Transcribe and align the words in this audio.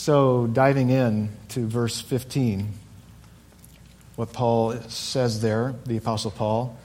So, 0.00 0.46
diving 0.46 0.88
in 0.88 1.28
to 1.50 1.66
verse 1.66 2.00
15, 2.00 2.72
what 4.16 4.32
Paul 4.32 4.72
says 4.88 5.42
there, 5.42 5.74
the 5.84 5.98
Apostle 5.98 6.30
Paul, 6.30 6.78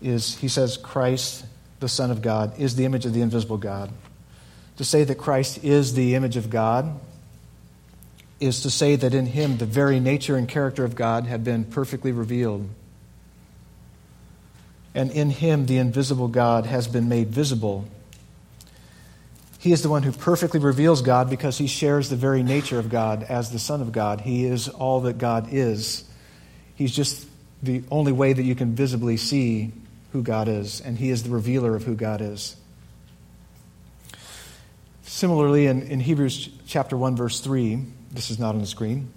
is 0.00 0.34
he 0.36 0.48
says, 0.48 0.78
Christ, 0.78 1.44
the 1.80 1.90
Son 1.90 2.10
of 2.10 2.22
God, 2.22 2.58
is 2.58 2.74
the 2.74 2.86
image 2.86 3.04
of 3.04 3.12
the 3.12 3.20
invisible 3.20 3.58
God. 3.58 3.92
To 4.78 4.84
say 4.84 5.04
that 5.04 5.16
Christ 5.16 5.62
is 5.62 5.92
the 5.92 6.14
image 6.14 6.38
of 6.38 6.48
God 6.48 6.98
is 8.40 8.62
to 8.62 8.70
say 8.70 8.96
that 8.96 9.12
in 9.12 9.26
him 9.26 9.58
the 9.58 9.66
very 9.66 10.00
nature 10.00 10.38
and 10.38 10.48
character 10.48 10.86
of 10.86 10.94
God 10.94 11.26
have 11.26 11.44
been 11.44 11.64
perfectly 11.64 12.12
revealed. 12.12 12.66
And 14.94 15.10
in 15.10 15.28
him 15.28 15.66
the 15.66 15.76
invisible 15.76 16.28
God 16.28 16.64
has 16.64 16.88
been 16.88 17.10
made 17.10 17.28
visible. 17.28 17.86
He 19.58 19.72
is 19.72 19.82
the 19.82 19.88
one 19.88 20.04
who 20.04 20.12
perfectly 20.12 20.60
reveals 20.60 21.02
God 21.02 21.28
because 21.28 21.58
he 21.58 21.66
shares 21.66 22.08
the 22.08 22.16
very 22.16 22.44
nature 22.44 22.78
of 22.78 22.88
God 22.88 23.24
as 23.24 23.50
the 23.50 23.58
Son 23.58 23.80
of 23.80 23.90
God. 23.90 24.20
He 24.20 24.44
is 24.44 24.68
all 24.68 25.00
that 25.00 25.18
God 25.18 25.48
is. 25.50 26.04
He's 26.76 26.94
just 26.94 27.26
the 27.60 27.82
only 27.90 28.12
way 28.12 28.32
that 28.32 28.44
you 28.44 28.54
can 28.54 28.76
visibly 28.76 29.16
see 29.16 29.72
who 30.12 30.22
God 30.22 30.46
is, 30.46 30.80
and 30.80 30.96
he 30.96 31.10
is 31.10 31.24
the 31.24 31.30
revealer 31.30 31.74
of 31.74 31.82
who 31.82 31.96
God 31.96 32.20
is. 32.20 32.56
Similarly, 35.02 35.66
in, 35.66 35.82
in 35.82 36.00
Hebrews 36.00 36.50
chapter 36.66 36.96
1, 36.96 37.16
verse 37.16 37.40
3, 37.40 37.84
this 38.12 38.30
is 38.30 38.38
not 38.38 38.54
on 38.54 38.60
the 38.60 38.66
screen. 38.66 39.12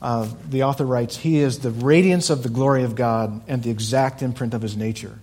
Uh, 0.00 0.28
the 0.48 0.62
author 0.62 0.86
writes, 0.86 1.16
He 1.16 1.38
is 1.38 1.58
the 1.58 1.72
radiance 1.72 2.30
of 2.30 2.44
the 2.44 2.48
glory 2.48 2.84
of 2.84 2.94
God 2.94 3.42
and 3.48 3.62
the 3.62 3.70
exact 3.70 4.22
imprint 4.22 4.54
of 4.54 4.62
his 4.62 4.76
nature. 4.76 5.18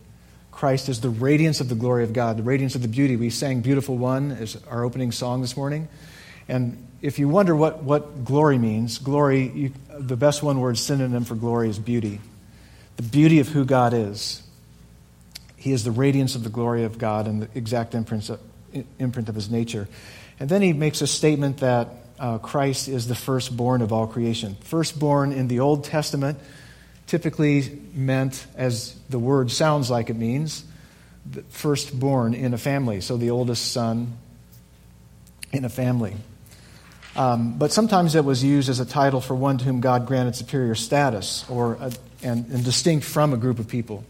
Christ 0.56 0.88
is 0.88 1.02
the 1.02 1.10
radiance 1.10 1.60
of 1.60 1.68
the 1.68 1.76
glory 1.76 2.06
of 2.06 2.14
God, 2.14 2.38
the 2.38 2.44
radiance 2.44 2.76
of 2.76 2.82
the 2.82 2.88
beauty. 2.88 3.18
We 3.18 3.30
sang 3.30 3.60
Beautiful 3.60 3.98
One 3.98 4.32
as 4.32 4.58
our 4.70 4.86
opening 4.86 5.12
song 5.12 5.42
this 5.42 5.58
morning. 5.58 5.90
And 6.48 6.88
if 7.02 7.20
you 7.20 7.28
wonder 7.28 7.54
what, 7.54 7.84
what 7.84 8.24
glory 8.24 8.58
means, 8.58 8.98
glory, 8.98 9.50
you, 9.50 9.74
the 9.90 10.16
best 10.16 10.42
one 10.42 10.62
word 10.62 10.78
synonym 10.78 11.26
for 11.26 11.36
glory 11.36 11.68
is 11.68 11.78
beauty. 11.78 12.22
The 12.96 13.04
beauty 13.04 13.42
of 13.42 13.50
who 13.50 13.66
God 13.66 13.94
is. 13.94 14.44
He 15.58 15.74
is 15.74 15.84
the 15.84 15.92
radiance 15.92 16.36
of 16.36 16.46
the 16.46 16.50
glory 16.50 16.86
of 16.86 16.98
God 16.98 17.28
and 17.28 17.42
the 17.42 17.50
exact 17.54 17.94
imprint 17.94 18.30
of, 18.30 18.40
imprint 18.98 19.28
of 19.28 19.36
his 19.36 19.50
nature. 19.52 19.90
And 20.40 20.48
then 20.48 20.62
he 20.62 20.72
makes 20.72 21.02
a 21.02 21.08
statement 21.08 21.58
that 21.58 21.90
uh, 22.18 22.38
Christ 22.38 22.88
is 22.88 23.10
the 23.10 23.16
firstborn 23.16 23.82
of 23.82 23.92
all 23.92 24.08
creation. 24.08 24.56
Firstborn 24.62 25.34
in 25.34 25.50
the 25.50 25.60
Old 25.60 25.84
Testament 25.84 26.40
typically 27.08 27.82
meant, 27.94 28.46
as 28.56 28.96
the 29.10 29.20
word 29.20 29.52
sounds 29.52 29.90
like 29.90 30.10
it 30.10 30.16
means, 30.16 30.64
firstborn 31.50 32.34
in 32.34 32.54
a 32.54 32.58
family, 32.58 33.02
so 33.02 33.18
the 33.18 33.32
oldest 33.32 33.72
son 33.72 34.18
in 35.52 35.66
a 35.66 35.70
family. 35.70 36.16
Um, 37.16 37.58
but 37.58 37.72
sometimes 37.72 38.16
it 38.16 38.26
was 38.26 38.44
used 38.44 38.70
as 38.70 38.80
a 38.80 38.86
title 38.86 39.22
for 39.22 39.36
one 39.36 39.58
to 39.58 39.66
whom 39.66 39.80
God 39.80 40.06
granted 40.06 40.36
superior 40.36 40.76
status 40.76 41.46
or 41.50 41.76
a, 41.76 41.92
and, 42.24 42.46
and 42.52 42.64
distinct 42.64 43.06
from 43.06 43.34
a 43.34 43.38
group 43.38 43.60
of 43.60 43.68
people, 43.68 44.04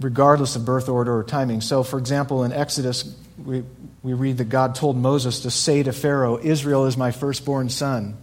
regardless 0.00 0.54
of 0.56 0.64
birth 0.64 0.88
order 0.88 1.16
or 1.16 1.24
timing. 1.24 1.60
So, 1.62 1.82
for 1.82 1.98
example, 1.98 2.44
in 2.44 2.52
Exodus, 2.52 3.16
we, 3.42 3.64
we 4.02 4.12
read 4.12 4.38
that 4.38 4.50
God 4.50 4.74
told 4.74 4.96
Moses 4.96 5.40
to 5.40 5.50
say 5.50 5.82
to 5.82 5.92
Pharaoh, 5.92 6.38
Israel 6.38 6.86
is 6.86 6.96
my 6.96 7.10
firstborn 7.10 7.70
son. 7.70 8.16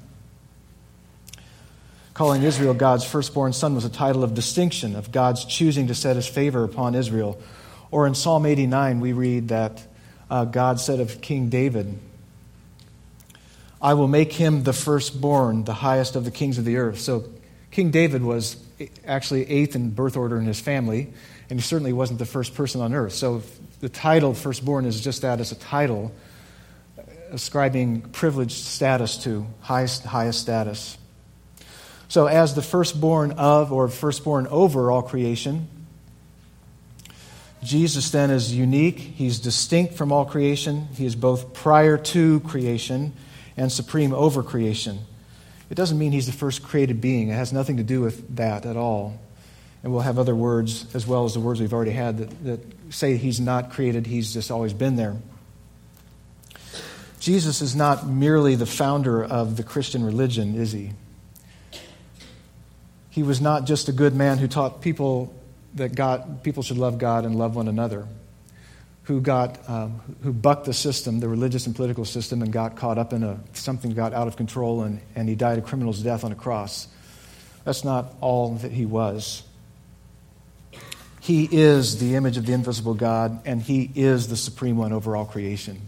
Calling 2.20 2.44
Israel 2.44 2.73
God's 2.73 3.06
firstborn 3.06 3.53
son 3.53 3.75
was 3.75 3.86
a 3.86 3.89
title 3.89 4.25
of 4.25 4.34
distinction, 4.34 4.98
of 4.98 5.09
God's 5.09 5.45
choosing 5.45 5.88
to 5.88 5.95
set 5.95 6.17
his 6.17 6.28
favor 6.28 6.66
upon 6.66 6.94
Israel. 6.94 7.39
Or 7.92 8.06
in 8.08 8.14
Psalm 8.14 8.45
89, 8.45 9.00
we 9.00 9.14
read 9.14 9.48
that 9.48 9.81
uh, 10.30 10.44
God 10.44 10.81
said 10.81 11.00
of 11.00 11.22
King 11.22 11.48
David, 11.48 11.98
I 13.81 13.94
will 13.94 14.09
make 14.09 14.34
him 14.34 14.64
the 14.64 14.73
firstborn, 14.73 15.64
the 15.64 15.73
highest 15.73 16.17
of 16.17 16.26
the 16.26 16.30
kings 16.30 16.58
of 16.58 16.66
the 16.66 16.76
earth. 16.76 17.00
So 17.00 17.23
King 17.72 17.89
David 17.89 18.22
was 18.22 18.58
actually 19.08 19.50
eighth 19.50 19.78
in 19.78 19.92
birth 19.92 20.17
order 20.17 20.38
in 20.38 20.45
his 20.45 20.60
family, 20.60 21.14
and 21.49 21.58
he 21.58 21.64
certainly 21.64 21.94
wasn't 21.94 22.20
the 22.20 22.26
first 22.26 22.54
person 22.54 22.82
on 22.82 22.94
earth. 22.94 23.14
So 23.14 23.44
the 23.80 23.88
title 23.88 24.33
firstborn 24.33 24.83
is 24.83 24.99
just 24.99 25.21
that 25.21 25.39
as 25.39 25.54
a 25.54 25.55
title, 25.55 26.11
ascribing 27.32 28.02
privileged 28.02 28.65
status 28.65 29.15
to 29.23 29.48
highest, 29.61 30.04
highest 30.04 30.42
status. 30.42 30.98
So, 32.09 32.25
as 32.25 32.55
the 32.55 32.61
firstborn 32.64 33.33
of 33.33 33.71
or 33.71 33.87
firstborn 33.87 34.47
over 34.47 34.89
all 34.92 35.03
creation, 35.03 35.67
Jesus 37.64 38.09
then 38.09 38.31
is 38.31 38.53
unique. 38.53 38.97
He's 38.97 39.39
distinct 39.39 39.93
from 39.93 40.11
all 40.11 40.25
creation. 40.25 40.87
He 40.95 41.05
is 41.05 41.15
both 41.15 41.53
prior 41.53 41.97
to 41.97 42.39
creation 42.42 43.14
and 43.58 43.71
supreme 43.71 44.14
over 44.14 44.42
creation. 44.42 44.99
It 45.70 45.75
doesn't 45.75 45.99
mean 45.99 46.11
he's 46.11 46.25
the 46.25 46.31
first 46.31 46.64
created 46.64 46.99
being, 46.99 47.30
it 47.30 47.33
has 47.33 47.53
nothing 47.53 47.77
to 47.77 47.83
do 47.83 48.02
with 48.02 48.37
that 48.37 48.65
at 48.65 48.76
all. 48.76 49.20
And 49.83 49.93
we'll 49.93 50.02
have 50.02 50.17
other 50.17 50.36
words 50.36 50.93
as 50.95 51.05
well 51.05 51.26
as 51.26 51.36
the 51.36 51.39
words 51.39 51.61
we've 51.61 51.73
already 51.73 51.91
had 51.91 52.17
that, 52.17 52.43
that 52.43 52.93
say 52.93 53.17
he's 53.17 53.39
not 53.39 53.71
created, 53.71 54.08
he's 54.08 54.33
just 54.33 54.49
always 54.49 54.73
been 54.73 54.95
there. 54.95 55.15
Jesus 57.20 57.61
is 57.61 57.76
not 57.76 58.08
merely 58.08 58.55
the 58.55 58.65
founder 58.65 59.23
of 59.23 59.58
the 59.58 59.64
Christian 59.64 60.03
religion, 60.03 60.55
is 60.55 60.71
he? 60.71 60.91
He 63.09 63.23
was 63.23 63.42
not 63.42 63.65
just 63.65 63.89
a 63.89 63.92
good 63.92 64.15
man 64.15 64.37
who 64.37 64.47
taught 64.47 64.81
people 64.81 65.33
that 65.75 65.95
God, 65.95 66.43
people 66.43 66.64
should 66.64 66.77
love 66.77 66.97
God 66.97 67.25
and 67.25 67.36
love 67.36 67.55
one 67.55 67.67
another, 67.67 68.08
who, 69.03 69.21
got, 69.21 69.58
um, 69.70 70.02
who 70.23 70.31
bucked 70.31 70.65
the 70.65 70.73
system, 70.73 71.20
the 71.20 71.27
religious 71.27 71.65
and 71.65 71.75
political 71.75 72.05
system, 72.05 72.42
and 72.42 72.52
got 72.52 72.75
caught 72.75 72.97
up 72.97 73.14
in 73.14 73.23
a, 73.23 73.39
something 73.53 73.92
got 73.92 74.14
out 74.14 74.27
of 74.27 74.36
control, 74.36 74.83
and, 74.83 75.02
and 75.15 75.27
he 75.27 75.36
died 75.36 75.58
a 75.58 75.61
criminal's 75.61 76.02
death 76.02 76.23
on 76.23 76.31
a 76.31 76.36
cross. 76.36 76.87
That's 77.65 77.83
not 77.83 78.14
all 78.21 78.55
that 78.55 78.71
he 78.71 78.86
was. 78.86 79.43
He 81.21 81.47
is 81.52 81.99
the 81.99 82.15
image 82.15 82.37
of 82.37 82.45
the 82.45 82.53
invisible 82.53 82.93
God, 82.93 83.41
and 83.45 83.61
He 83.61 83.91
is 83.93 84.30
the 84.30 84.37
supreme 84.37 84.77
one 84.77 84.93
over 84.93 85.15
all 85.15 85.26
creation. 85.26 85.80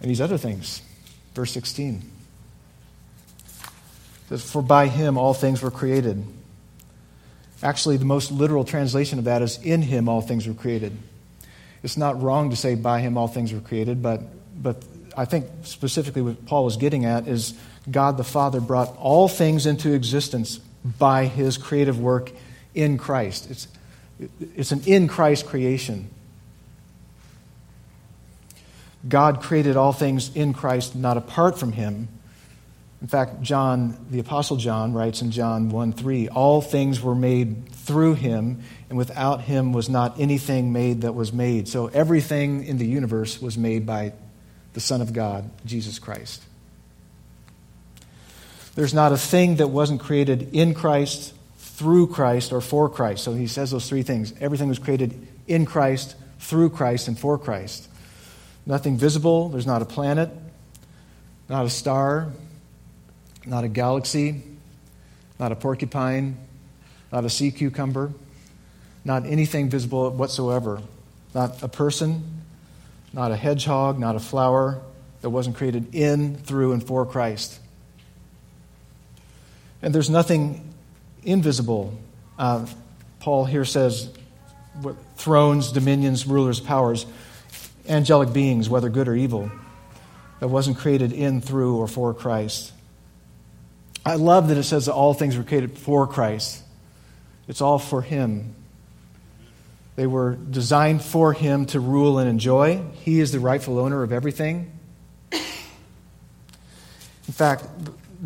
And 0.00 0.10
these 0.10 0.20
other 0.20 0.36
things. 0.36 0.82
Verse 1.34 1.52
16 1.52 2.02
says, 4.28 4.48
For 4.48 4.62
by 4.62 4.88
Him 4.88 5.16
all 5.16 5.34
things 5.34 5.62
were 5.62 5.70
created. 5.70 6.24
Actually, 7.62 7.96
the 7.96 8.04
most 8.04 8.30
literal 8.30 8.64
translation 8.64 9.18
of 9.18 9.24
that 9.24 9.42
is, 9.42 9.58
In 9.62 9.82
Him 9.82 10.08
all 10.08 10.20
things 10.20 10.46
were 10.46 10.54
created. 10.54 10.96
It's 11.82 11.96
not 11.96 12.20
wrong 12.20 12.50
to 12.50 12.56
say, 12.56 12.74
By 12.74 13.00
Him 13.00 13.16
all 13.16 13.28
things 13.28 13.52
were 13.52 13.60
created, 13.60 14.02
but, 14.02 14.22
but 14.60 14.82
I 15.16 15.24
think 15.24 15.46
specifically 15.62 16.22
what 16.22 16.46
Paul 16.46 16.64
was 16.64 16.76
getting 16.76 17.04
at 17.04 17.26
is 17.26 17.54
God 17.90 18.16
the 18.16 18.24
Father 18.24 18.60
brought 18.60 18.96
all 18.98 19.28
things 19.28 19.66
into 19.66 19.92
existence 19.92 20.58
by 20.98 21.26
His 21.26 21.58
creative 21.58 21.98
work 22.00 22.32
in 22.74 22.98
Christ. 22.98 23.50
It's, 23.50 23.68
it's 24.54 24.72
an 24.72 24.82
in 24.86 25.08
Christ 25.08 25.46
creation. 25.46 26.10
God 29.08 29.42
created 29.42 29.76
all 29.76 29.92
things 29.92 30.34
in 30.34 30.52
Christ, 30.52 30.96
not 30.96 31.16
apart 31.16 31.58
from 31.58 31.72
him. 31.72 32.08
In 33.02 33.08
fact, 33.08 33.42
John, 33.42 34.06
the 34.10 34.20
Apostle 34.20 34.56
John, 34.56 34.92
writes 34.92 35.20
in 35.20 35.30
John 35.30 35.68
1 35.68 35.92
3, 35.92 36.28
all 36.28 36.62
things 36.62 37.00
were 37.00 37.14
made 37.14 37.68
through 37.70 38.14
him, 38.14 38.62
and 38.88 38.96
without 38.96 39.42
him 39.42 39.72
was 39.72 39.88
not 39.88 40.18
anything 40.18 40.72
made 40.72 41.02
that 41.02 41.14
was 41.14 41.32
made. 41.32 41.68
So 41.68 41.88
everything 41.88 42.64
in 42.64 42.78
the 42.78 42.86
universe 42.86 43.40
was 43.40 43.58
made 43.58 43.84
by 43.84 44.14
the 44.72 44.80
Son 44.80 45.02
of 45.02 45.12
God, 45.12 45.50
Jesus 45.66 45.98
Christ. 45.98 46.42
There's 48.74 48.94
not 48.94 49.12
a 49.12 49.16
thing 49.16 49.56
that 49.56 49.68
wasn't 49.68 50.00
created 50.00 50.54
in 50.54 50.74
Christ 50.74 51.34
through 51.58 52.08
Christ 52.08 52.52
or 52.52 52.62
for 52.62 52.88
Christ. 52.88 53.24
So 53.24 53.34
he 53.34 53.46
says 53.46 53.70
those 53.70 53.88
three 53.88 54.02
things. 54.02 54.32
Everything 54.40 54.68
was 54.68 54.78
created 54.78 55.26
in 55.46 55.66
Christ, 55.66 56.14
through 56.38 56.70
Christ, 56.70 57.08
and 57.08 57.18
for 57.18 57.38
Christ. 57.38 57.88
Nothing 58.64 58.96
visible. 58.96 59.50
There's 59.50 59.66
not 59.66 59.82
a 59.82 59.84
planet, 59.84 60.30
not 61.48 61.64
a 61.64 61.70
star, 61.70 62.32
not 63.46 63.64
a 63.64 63.68
galaxy, 63.68 64.42
not 65.38 65.52
a 65.52 65.56
porcupine, 65.56 66.36
not 67.12 67.24
a 67.24 67.30
sea 67.30 67.50
cucumber, 67.50 68.12
not 69.04 69.24
anything 69.24 69.70
visible 69.70 70.10
whatsoever. 70.10 70.82
Not 71.34 71.62
a 71.62 71.68
person, 71.68 72.42
not 73.12 73.30
a 73.30 73.36
hedgehog, 73.36 73.98
not 73.98 74.16
a 74.16 74.20
flower 74.20 74.80
that 75.20 75.30
wasn't 75.30 75.56
created 75.56 75.94
in, 75.94 76.36
through, 76.36 76.72
and 76.72 76.82
for 76.82 77.04
Christ. 77.04 77.60
And 79.82 79.94
there's 79.94 80.10
nothing 80.10 80.72
invisible. 81.22 81.96
Uh, 82.38 82.66
Paul 83.20 83.44
here 83.44 83.64
says 83.64 84.10
what, 84.80 84.96
thrones, 85.16 85.72
dominions, 85.72 86.26
rulers, 86.26 86.58
powers, 86.58 87.06
angelic 87.88 88.32
beings, 88.32 88.68
whether 88.68 88.88
good 88.88 89.08
or 89.08 89.14
evil, 89.14 89.50
that 90.40 90.48
wasn't 90.48 90.78
created 90.78 91.12
in, 91.12 91.40
through, 91.40 91.76
or 91.76 91.86
for 91.86 92.14
Christ. 92.14 92.72
I 94.06 94.14
love 94.14 94.48
that 94.48 94.56
it 94.56 94.62
says 94.62 94.86
that 94.86 94.94
all 94.94 95.12
things 95.14 95.36
were 95.36 95.42
created 95.42 95.76
for 95.76 96.06
Christ. 96.06 96.62
It's 97.48 97.60
all 97.60 97.80
for 97.80 98.02
Him. 98.02 98.54
They 99.96 100.06
were 100.06 100.36
designed 100.36 101.02
for 101.02 101.32
Him 101.32 101.66
to 101.66 101.80
rule 101.80 102.20
and 102.20 102.30
enjoy. 102.30 102.84
He 103.02 103.18
is 103.18 103.32
the 103.32 103.40
rightful 103.40 103.80
owner 103.80 104.04
of 104.04 104.12
everything. 104.12 104.70
In 105.32 105.40
fact, 107.32 107.64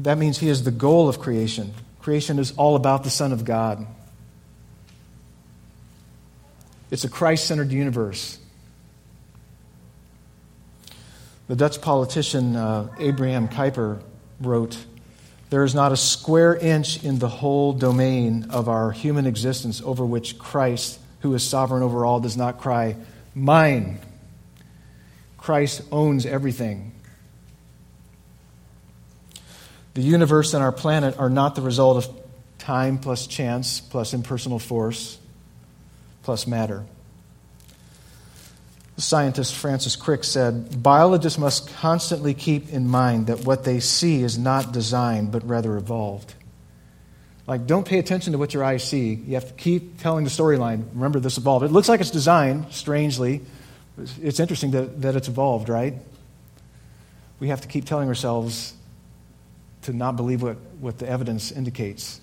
that 0.02 0.18
means 0.18 0.36
he 0.36 0.48
is 0.48 0.64
the 0.64 0.70
goal 0.70 1.08
of 1.08 1.18
creation. 1.18 1.72
Creation 2.00 2.38
is 2.38 2.52
all 2.58 2.76
about 2.76 3.02
the 3.02 3.10
Son 3.10 3.32
of 3.32 3.46
God. 3.46 3.86
It's 6.90 7.04
a 7.04 7.08
Christ 7.08 7.46
centered 7.46 7.72
universe. 7.72 8.38
The 11.48 11.56
Dutch 11.56 11.80
politician 11.80 12.54
uh, 12.54 12.88
Abraham 12.98 13.48
Kuyper 13.48 14.02
wrote 14.40 14.76
There 15.50 15.64
is 15.64 15.74
not 15.74 15.90
a 15.90 15.96
square 15.96 16.54
inch 16.54 17.02
in 17.02 17.18
the 17.18 17.28
whole 17.28 17.72
domain 17.72 18.46
of 18.50 18.68
our 18.68 18.92
human 18.92 19.26
existence 19.26 19.82
over 19.84 20.06
which 20.06 20.38
Christ, 20.38 21.00
who 21.20 21.34
is 21.34 21.42
sovereign 21.42 21.82
over 21.82 22.06
all, 22.06 22.20
does 22.20 22.36
not 22.36 22.58
cry, 22.58 22.96
Mine. 23.34 24.00
Christ 25.38 25.82
owns 25.90 26.26
everything. 26.26 26.92
The 29.94 30.02
universe 30.02 30.54
and 30.54 30.62
our 30.62 30.72
planet 30.72 31.18
are 31.18 31.30
not 31.30 31.54
the 31.54 31.62
result 31.62 32.04
of 32.04 32.20
time 32.58 32.98
plus 32.98 33.26
chance 33.26 33.80
plus 33.80 34.14
impersonal 34.14 34.58
force 34.58 35.18
plus 36.22 36.46
matter. 36.46 36.84
Scientist 39.00 39.54
Francis 39.54 39.96
Crick 39.96 40.24
said 40.24 40.82
biologists 40.82 41.38
must 41.38 41.72
constantly 41.74 42.34
keep 42.34 42.70
in 42.70 42.88
mind 42.88 43.28
that 43.28 43.44
what 43.44 43.64
they 43.64 43.80
see 43.80 44.22
is 44.22 44.38
not 44.38 44.72
designed, 44.72 45.32
but 45.32 45.46
rather 45.46 45.76
evolved. 45.76 46.34
Like, 47.46 47.66
don't 47.66 47.86
pay 47.86 47.98
attention 47.98 48.32
to 48.32 48.38
what 48.38 48.54
your 48.54 48.62
eyes 48.62 48.84
see. 48.84 49.14
You 49.14 49.34
have 49.34 49.48
to 49.48 49.54
keep 49.54 50.00
telling 50.00 50.24
the 50.24 50.30
storyline. 50.30 50.84
Remember, 50.92 51.18
this 51.18 51.38
evolved. 51.38 51.64
It 51.64 51.72
looks 51.72 51.88
like 51.88 52.00
it's 52.00 52.10
designed, 52.10 52.72
strangely. 52.72 53.40
It's 54.22 54.38
interesting 54.38 54.70
that, 54.72 55.02
that 55.02 55.16
it's 55.16 55.28
evolved, 55.28 55.68
right? 55.68 55.94
We 57.40 57.48
have 57.48 57.62
to 57.62 57.68
keep 57.68 57.86
telling 57.86 58.08
ourselves 58.08 58.74
to 59.82 59.92
not 59.92 60.16
believe 60.16 60.42
what, 60.42 60.56
what 60.78 60.98
the 60.98 61.08
evidence 61.08 61.50
indicates. 61.50 62.20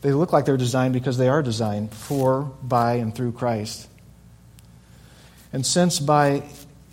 They 0.00 0.12
look 0.12 0.32
like 0.32 0.44
they're 0.44 0.56
designed 0.56 0.94
because 0.94 1.18
they 1.18 1.28
are 1.28 1.42
designed 1.42 1.92
for, 1.92 2.42
by, 2.62 2.94
and 2.94 3.14
through 3.14 3.32
Christ. 3.32 3.87
And 5.52 5.64
since 5.64 5.98
by 5.98 6.42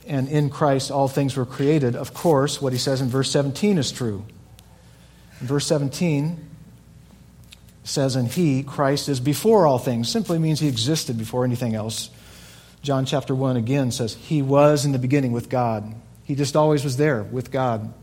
and 0.07 0.29
in 0.29 0.49
Christ 0.49 0.91
all 0.91 1.07
things 1.07 1.35
were 1.35 1.45
created, 1.45 1.95
of 1.95 2.13
course, 2.13 2.61
what 2.61 2.73
he 2.73 2.79
says 2.79 3.01
in 3.01 3.09
verse 3.09 3.31
17 3.31 3.77
is 3.77 3.91
true. 3.91 4.25
In 5.41 5.47
verse 5.47 5.65
17 5.67 6.49
says, 7.83 8.15
And 8.15 8.27
he, 8.27 8.63
Christ, 8.63 9.09
is 9.09 9.19
before 9.19 9.65
all 9.67 9.79
things, 9.79 10.09
simply 10.09 10.39
means 10.39 10.59
he 10.59 10.67
existed 10.67 11.17
before 11.17 11.43
anything 11.43 11.75
else. 11.75 12.09
John 12.81 13.05
chapter 13.05 13.33
1 13.33 13.57
again 13.57 13.91
says, 13.91 14.13
He 14.13 14.41
was 14.41 14.85
in 14.85 14.91
the 14.91 14.99
beginning 14.99 15.31
with 15.31 15.49
God. 15.49 15.95
He 16.23 16.35
just 16.35 16.55
always 16.55 16.83
was 16.83 16.97
there 16.97 17.23
with 17.23 17.51
God. 17.51 17.93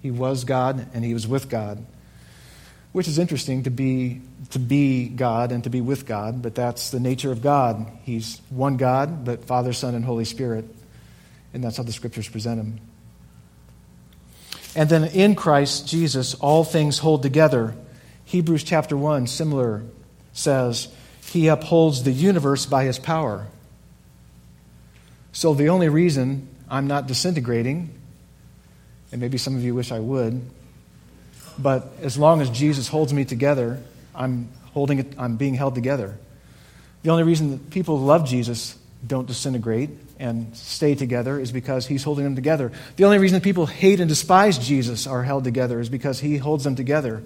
He 0.00 0.10
was 0.10 0.44
God 0.44 0.86
and 0.94 1.04
he 1.04 1.14
was 1.14 1.26
with 1.26 1.48
God. 1.48 1.84
Which 2.92 3.06
is 3.06 3.18
interesting 3.18 3.62
to 3.64 3.70
be, 3.70 4.20
to 4.50 4.58
be 4.58 5.08
God 5.08 5.52
and 5.52 5.62
to 5.64 5.70
be 5.70 5.80
with 5.80 6.06
God, 6.06 6.42
but 6.42 6.54
that's 6.54 6.90
the 6.90 6.98
nature 6.98 7.30
of 7.30 7.40
God. 7.40 7.90
He's 8.02 8.40
one 8.50 8.76
God, 8.76 9.24
but 9.24 9.44
Father, 9.44 9.72
Son, 9.72 9.94
and 9.94 10.04
Holy 10.04 10.24
Spirit. 10.24 10.64
And 11.54 11.62
that's 11.62 11.76
how 11.76 11.82
the 11.82 11.92
scriptures 11.92 12.28
present 12.28 12.60
him. 12.60 12.80
And 14.74 14.88
then 14.88 15.04
in 15.04 15.34
Christ 15.34 15.88
Jesus, 15.88 16.34
all 16.34 16.64
things 16.64 16.98
hold 16.98 17.22
together. 17.22 17.74
Hebrews 18.24 18.64
chapter 18.64 18.96
1, 18.96 19.26
similar, 19.26 19.82
says, 20.32 20.88
He 21.26 21.48
upholds 21.48 22.04
the 22.04 22.12
universe 22.12 22.66
by 22.66 22.84
His 22.84 22.98
power. 22.98 23.46
So 25.32 25.54
the 25.54 25.68
only 25.68 25.88
reason 25.88 26.48
I'm 26.68 26.86
not 26.86 27.06
disintegrating 27.06 28.00
and 29.12 29.20
maybe 29.20 29.38
some 29.38 29.56
of 29.56 29.64
you 29.64 29.74
wish 29.74 29.90
I 29.92 29.98
would. 29.98 30.40
But 31.60 31.92
as 32.02 32.16
long 32.16 32.40
as 32.40 32.50
Jesus 32.50 32.88
holds 32.88 33.12
me 33.12 33.24
together, 33.24 33.82
I'm 34.14 34.48
holding 34.72 34.98
it, 34.98 35.14
I'm 35.18 35.36
being 35.36 35.54
held 35.54 35.74
together. 35.74 36.18
The 37.02 37.10
only 37.10 37.24
reason 37.24 37.50
that 37.50 37.70
people 37.70 37.98
who 37.98 38.06
love 38.06 38.26
Jesus 38.26 38.78
don't 39.06 39.26
disintegrate 39.26 39.90
and 40.18 40.54
stay 40.56 40.94
together 40.94 41.40
is 41.40 41.50
because 41.50 41.86
he's 41.86 42.04
holding 42.04 42.24
them 42.24 42.36
together. 42.36 42.70
The 42.96 43.04
only 43.04 43.18
reason 43.18 43.36
that 43.36 43.44
people 43.44 43.66
hate 43.66 44.00
and 44.00 44.08
despise 44.08 44.58
Jesus 44.58 45.06
are 45.06 45.22
held 45.22 45.44
together 45.44 45.80
is 45.80 45.88
because 45.88 46.20
he 46.20 46.36
holds 46.36 46.64
them 46.64 46.76
together. 46.76 47.22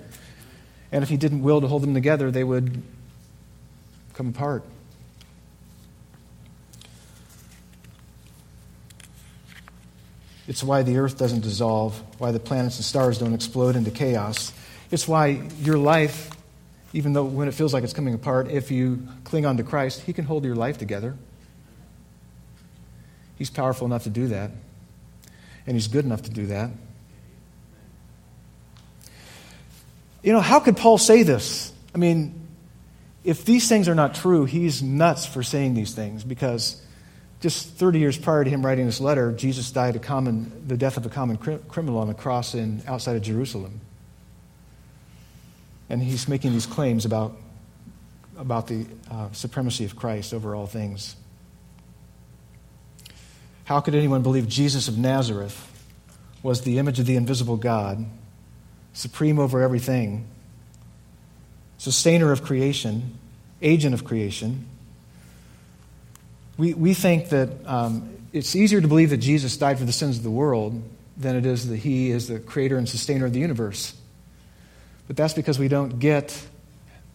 And 0.93 1.03
if 1.03 1.09
he 1.09 1.17
didn't 1.17 1.43
will 1.43 1.61
to 1.61 1.67
hold 1.67 1.83
them 1.83 1.95
together, 1.95 2.31
they 2.31 2.45
would 2.45 2.83
come 4.15 4.29
apart. 4.29 4.63
It's 10.47 10.63
why 10.63 10.83
the 10.83 10.99
earth 10.99 11.19
doesn't 11.19 11.41
dissolve, 11.41 12.01
why 12.19 12.31
the 12.31 12.41
planets 12.41 12.77
and 12.77 12.85
stars 12.85 13.19
don't 13.19 13.33
explode 13.33 13.77
into 13.77 13.91
chaos. 13.91 14.53
It's 14.91 15.09
why 15.09 15.49
your 15.61 15.79
life, 15.79 16.31
even 16.93 17.15
though 17.15 17.25
when 17.25 17.49
it 17.49 17.55
feels 17.55 17.73
like 17.73 17.83
it's 17.83 17.95
coming 17.95 18.15
apart, 18.15 18.51
if 18.51 18.71
you 18.71 19.07
cling 19.25 19.47
on 19.47 19.57
to 19.57 19.63
Christ, 19.63 20.03
He 20.03 20.13
can 20.13 20.25
hold 20.25 20.45
your 20.45 20.57
life 20.57 20.79
together. 20.79 21.17
He's 23.37 23.51
powerful 23.51 23.87
enough 23.87 24.05
to 24.05 24.11
do 24.11 24.29
that, 24.29 24.51
and 25.67 25.75
He's 25.77 25.89
good 25.89 26.05
enough 26.05 26.23
to 26.23 26.31
do 26.31 26.47
that. 26.47 26.71
You 30.23 30.33
know, 30.33 30.41
how 30.41 30.61
could 30.61 30.77
Paul 30.77 30.99
say 30.99 31.23
this? 31.23 31.73
I 31.95 31.99
mean, 31.99 32.45
if 33.25 33.45
these 33.45 33.69
things 33.69 33.89
are 33.89 33.95
not 33.95 34.15
true, 34.15 34.45
he's 34.45 34.83
nuts 34.83 35.27
for 35.27 35.43
saying 35.43 35.75
these 35.75 35.95
things 35.95 36.25
because 36.25 36.81
just 37.41 37.69
30 37.75 37.99
years 37.99 38.17
prior 38.17 38.43
to 38.43 38.51
him 38.51 38.65
writing 38.65 38.87
this 38.87 39.01
letter, 39.01 39.33
Jesus 39.33 39.71
died 39.71 39.97
a 39.97 39.99
common, 39.99 40.67
the 40.67 40.77
death 40.77 40.97
of 40.97 41.05
a 41.05 41.09
common 41.09 41.37
criminal 41.37 41.99
on 41.99 42.09
a 42.09 42.15
cross 42.15 42.55
in, 42.55 42.83
outside 42.87 43.17
of 43.17 43.23
Jerusalem. 43.23 43.81
And 45.91 46.03
he's 46.03 46.27
making 46.27 46.53
these 46.53 46.67
claims 46.67 47.05
about, 47.05 47.37
about 48.39 48.67
the 48.67 48.87
uh, 49.11 49.31
supremacy 49.33 49.85
of 49.85 49.95
Christ 49.95 50.33
over 50.33 50.55
all 50.55 50.67
things. 50.67 51.17
How 53.65 53.81
could 53.81 53.95
anyone 53.95 54.23
believe 54.23 54.49
Jesus 54.49 54.89
of 54.89 54.99
Nazareth 54.99 55.71
was 56.43 56.63
the 56.63 56.79
image 56.79 56.99
of 57.01 57.07
the 57.07 57.17
invisible 57.17 57.57
God, 57.57 58.05
supreme 58.93 59.39
over 59.39 59.63
everything, 59.63 60.27
sustainer 61.79 62.33
of 62.33 62.43
creation, 62.43 63.19
agent 63.63 63.95
of 63.95 64.05
creation? 64.05 64.67
We, 66.57 66.75
we 66.75 66.95
think 66.95 67.31
that 67.31 67.51
um, 67.67 68.17
it's 68.33 68.55
easier 68.55 68.81
to 68.81 68.89
believe 68.89 69.11
that 69.11 69.19
Jesus 69.19 69.57
died 69.57 69.79
for 69.79 69.85
the 69.85 69.93
sins 69.93 70.19
of 70.19 70.23
the 70.23 70.31
world 70.31 70.83
than 71.17 71.37
it 71.37 71.47
is 71.47 71.69
that 71.69 71.77
he 71.77 72.11
is 72.11 72.29
the 72.29 72.39
creator 72.39 72.77
and 72.77 72.89
sustainer 72.89 73.27
of 73.27 73.33
the 73.33 73.41
universe. 73.41 73.95
But 75.07 75.17
that's 75.17 75.35
because 75.35 75.59
we 75.59 75.69
don't 75.69 75.99
get 75.99 76.47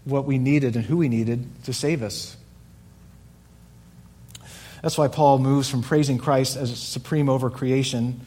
what 0.04 0.26
we 0.26 0.38
needed 0.38 0.76
and 0.76 0.86
who 0.86 0.98
we 0.98 1.10
needed 1.10 1.48
to 1.66 1.74
save 1.74 2.04
us. 2.04 2.36
That's 4.82 4.98
why 4.98 5.08
Paul 5.08 5.40
moves 5.40 5.70
from 5.70 5.84
praising 5.84 6.18
Christ 6.18 6.56
as 6.56 6.78
supreme 6.78 7.28
over 7.30 7.50
creation, 7.50 8.26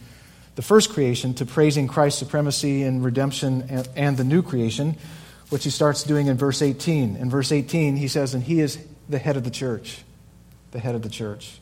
the 0.55 0.63
first 0.63 0.91
creation, 0.91 1.33
to 1.35 1.47
praising 1.47 1.89
Christ's 1.89 2.19
supremacy 2.19 2.83
in 2.83 3.03
redemption 3.03 3.67
and, 3.71 3.89
and 3.97 4.17
the 4.17 4.25
new 4.25 4.43
creation, 4.43 4.97
which 5.49 5.65
he 5.65 5.71
starts 5.71 6.03
doing 6.03 6.27
in 6.27 6.37
verse 6.37 6.61
18. 6.61 7.17
In 7.17 7.31
verse 7.31 7.53
18, 7.53 7.97
he 7.97 8.09
says, 8.09 8.35
And 8.35 8.43
he 8.43 8.61
is 8.61 8.79
the 9.09 9.19
head 9.19 9.37
of 9.37 9.45
the 9.45 9.51
church 9.51 10.03
the 10.73 10.81
head 10.81 10.95
of 10.95 11.03
the 11.03 11.09
church, 11.09 11.59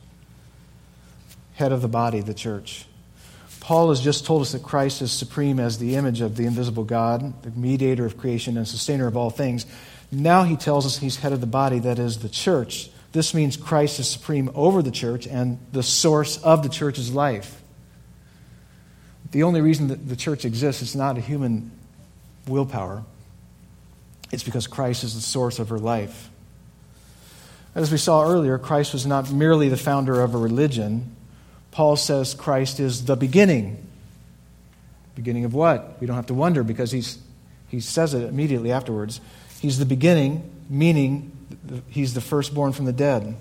head 1.53 1.71
of 1.71 1.81
the 1.81 1.87
body, 1.87 2.21
the 2.21 2.33
church. 2.33 2.85
Paul 3.59 3.89
has 3.89 4.01
just 4.01 4.25
told 4.25 4.41
us 4.41 4.53
that 4.53 4.63
Christ 4.63 5.03
is 5.03 5.11
supreme 5.11 5.59
as 5.59 5.77
the 5.77 5.95
image 5.95 6.21
of 6.21 6.35
the 6.35 6.45
invisible 6.45 6.83
God, 6.83 7.43
the 7.43 7.51
mediator 7.51 8.05
of 8.05 8.17
creation 8.17 8.57
and 8.57 8.67
sustainer 8.67 9.05
of 9.05 9.15
all 9.15 9.29
things. 9.29 9.67
Now 10.11 10.43
he 10.43 10.55
tells 10.55 10.85
us 10.85 10.97
he's 10.97 11.17
head 11.17 11.31
of 11.31 11.41
the 11.41 11.47
body, 11.47 11.79
that 11.79 11.99
is 11.99 12.19
the 12.19 12.29
church. 12.29 12.89
This 13.11 13.33
means 13.33 13.57
Christ 13.57 13.99
is 13.99 14.09
supreme 14.09 14.49
over 14.55 14.81
the 14.81 14.91
church 14.91 15.27
and 15.27 15.59
the 15.73 15.83
source 15.83 16.41
of 16.41 16.63
the 16.63 16.69
church's 16.69 17.13
life. 17.13 17.61
The 19.31 19.43
only 19.43 19.61
reason 19.61 19.89
that 19.89 20.09
the 20.09 20.15
church 20.15 20.43
exists 20.43 20.81
is 20.81 20.95
not 20.95 21.17
a 21.17 21.21
human 21.21 21.71
willpower, 22.47 23.03
it's 24.31 24.43
because 24.43 24.65
Christ 24.65 25.03
is 25.03 25.13
the 25.13 25.21
source 25.21 25.59
of 25.59 25.69
her 25.69 25.77
life. 25.77 26.29
As 27.73 27.91
we 27.91 27.97
saw 27.97 28.23
earlier, 28.23 28.57
Christ 28.57 28.93
was 28.93 29.05
not 29.05 29.31
merely 29.31 29.69
the 29.69 29.77
founder 29.77 30.21
of 30.21 30.35
a 30.35 30.37
religion. 30.37 31.15
Paul 31.71 31.95
says 31.95 32.33
Christ 32.33 32.79
is 32.79 33.05
the 33.05 33.15
beginning. 33.15 33.87
Beginning 35.15 35.45
of 35.45 35.53
what? 35.53 35.97
We 36.01 36.07
don't 36.07 36.17
have 36.17 36.27
to 36.27 36.33
wonder 36.33 36.63
because 36.63 36.91
he's, 36.91 37.17
he 37.69 37.79
says 37.79 38.13
it 38.13 38.27
immediately 38.27 38.71
afterwards. 38.71 39.21
He's 39.61 39.79
the 39.79 39.85
beginning, 39.85 40.49
meaning 40.69 41.31
he's 41.89 42.13
the 42.13 42.21
firstborn 42.21 42.73
from 42.73 42.85
the 42.85 42.93
dead. 42.93 43.35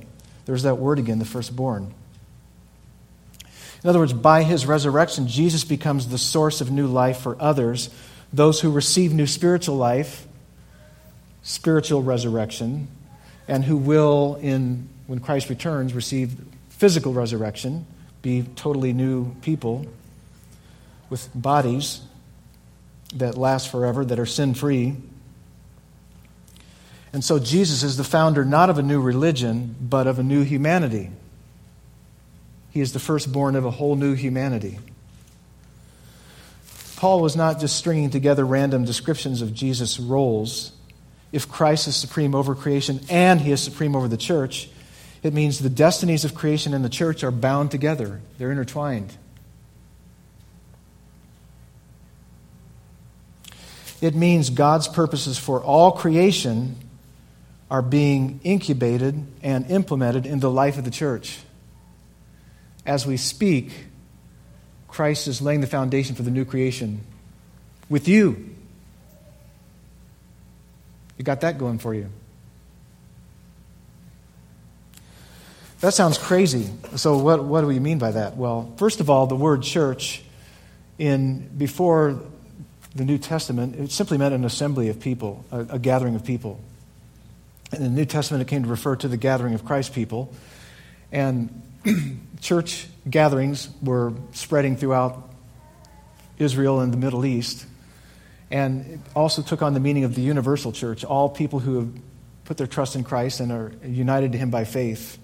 There's 0.46 0.62
that 0.62 0.76
word 0.76 0.98
again, 0.98 1.18
the 1.18 1.24
firstborn. 1.24 1.92
In 3.82 3.88
other 3.88 3.98
words, 3.98 4.12
by 4.12 4.42
his 4.42 4.66
resurrection, 4.66 5.26
Jesus 5.26 5.64
becomes 5.64 6.08
the 6.08 6.18
source 6.18 6.60
of 6.60 6.70
new 6.70 6.86
life 6.86 7.18
for 7.18 7.36
others, 7.40 7.88
those 8.32 8.60
who 8.60 8.70
receive 8.70 9.12
new 9.12 9.26
spiritual 9.26 9.76
life, 9.76 10.26
spiritual 11.42 12.02
resurrection, 12.02 12.88
and 13.50 13.64
who 13.64 13.76
will, 13.76 14.38
in, 14.40 14.88
when 15.08 15.18
Christ 15.18 15.48
returns, 15.50 15.92
receive 15.92 16.40
physical 16.68 17.12
resurrection, 17.12 17.84
be 18.22 18.44
totally 18.54 18.92
new 18.92 19.34
people 19.42 19.86
with 21.10 21.28
bodies. 21.34 22.00
that 23.14 23.36
last 23.36 23.70
forever, 23.70 24.04
that 24.04 24.18
are 24.18 24.26
sin 24.26 24.54
free. 24.54 24.96
And 27.12 27.24
so 27.24 27.38
Jesus 27.38 27.82
is 27.82 27.96
the 27.96 28.04
founder 28.04 28.44
not 28.44 28.70
of 28.70 28.78
a 28.78 28.82
new 28.82 29.00
religion, 29.00 29.74
but 29.80 30.06
of 30.06 30.18
a 30.18 30.22
new 30.22 30.44
humanity. 30.44 31.10
He 32.70 32.80
is 32.80 32.92
the 32.92 33.00
firstborn 33.00 33.56
of 33.56 33.64
a 33.64 33.70
whole 33.70 33.96
new 33.96 34.14
humanity. 34.14 34.78
Paul 36.96 37.20
was 37.20 37.34
not 37.34 37.58
just 37.58 37.76
stringing 37.76 38.10
together 38.10 38.46
random 38.46 38.84
descriptions 38.84 39.42
of 39.42 39.54
Jesus' 39.54 39.98
roles. 39.98 40.70
If 41.32 41.48
Christ 41.48 41.86
is 41.86 41.96
supreme 41.96 42.34
over 42.34 42.54
creation 42.54 43.00
and 43.08 43.40
he 43.40 43.52
is 43.52 43.62
supreme 43.62 43.94
over 43.94 44.08
the 44.08 44.16
church, 44.16 44.68
it 45.22 45.32
means 45.32 45.58
the 45.58 45.70
destinies 45.70 46.24
of 46.24 46.34
creation 46.34 46.74
and 46.74 46.84
the 46.84 46.88
church 46.88 47.22
are 47.22 47.30
bound 47.30 47.70
together, 47.70 48.20
they're 48.38 48.50
intertwined. 48.50 49.16
It 54.00 54.14
means 54.14 54.50
God's 54.50 54.88
purposes 54.88 55.38
for 55.38 55.62
all 55.62 55.92
creation 55.92 56.76
are 57.70 57.82
being 57.82 58.40
incubated 58.42 59.24
and 59.42 59.70
implemented 59.70 60.26
in 60.26 60.40
the 60.40 60.50
life 60.50 60.78
of 60.78 60.84
the 60.84 60.90
church. 60.90 61.38
As 62.84 63.06
we 63.06 63.16
speak, 63.16 63.72
Christ 64.88 65.28
is 65.28 65.40
laying 65.40 65.60
the 65.60 65.66
foundation 65.66 66.16
for 66.16 66.22
the 66.22 66.30
new 66.30 66.44
creation 66.44 67.02
with 67.88 68.08
you. 68.08 68.49
You 71.20 71.24
got 71.24 71.42
that 71.42 71.58
going 71.58 71.78
for 71.78 71.92
you. 71.92 72.08
That 75.80 75.92
sounds 75.92 76.16
crazy. 76.16 76.70
So, 76.96 77.18
what, 77.18 77.44
what 77.44 77.60
do 77.60 77.66
we 77.66 77.78
mean 77.78 77.98
by 77.98 78.12
that? 78.12 78.38
Well, 78.38 78.72
first 78.78 79.00
of 79.00 79.10
all, 79.10 79.26
the 79.26 79.36
word 79.36 79.62
church 79.62 80.22
in 80.96 81.46
before 81.58 82.22
the 82.94 83.04
New 83.04 83.18
Testament, 83.18 83.76
it 83.76 83.92
simply 83.92 84.16
meant 84.16 84.32
an 84.32 84.46
assembly 84.46 84.88
of 84.88 84.98
people, 84.98 85.44
a, 85.52 85.58
a 85.72 85.78
gathering 85.78 86.14
of 86.14 86.24
people. 86.24 86.58
In 87.70 87.82
the 87.82 87.90
New 87.90 88.06
Testament, 88.06 88.40
it 88.40 88.48
came 88.48 88.62
to 88.62 88.70
refer 88.70 88.96
to 88.96 89.06
the 89.06 89.18
gathering 89.18 89.52
of 89.52 89.62
Christ's 89.62 89.94
people. 89.94 90.32
And 91.12 91.60
church 92.40 92.86
gatherings 93.10 93.68
were 93.82 94.14
spreading 94.32 94.74
throughout 94.78 95.30
Israel 96.38 96.80
and 96.80 96.94
the 96.94 96.96
Middle 96.96 97.26
East. 97.26 97.66
And 98.50 99.02
also 99.14 99.42
took 99.42 99.62
on 99.62 99.74
the 99.74 99.80
meaning 99.80 100.04
of 100.04 100.14
the 100.14 100.22
universal 100.22 100.72
church, 100.72 101.04
all 101.04 101.28
people 101.28 101.60
who 101.60 101.78
have 101.78 101.92
put 102.44 102.56
their 102.56 102.66
trust 102.66 102.96
in 102.96 103.04
Christ 103.04 103.38
and 103.38 103.52
are 103.52 103.72
united 103.84 104.32
to 104.32 104.38
Him 104.38 104.50
by 104.50 104.64
faith. 104.64 105.18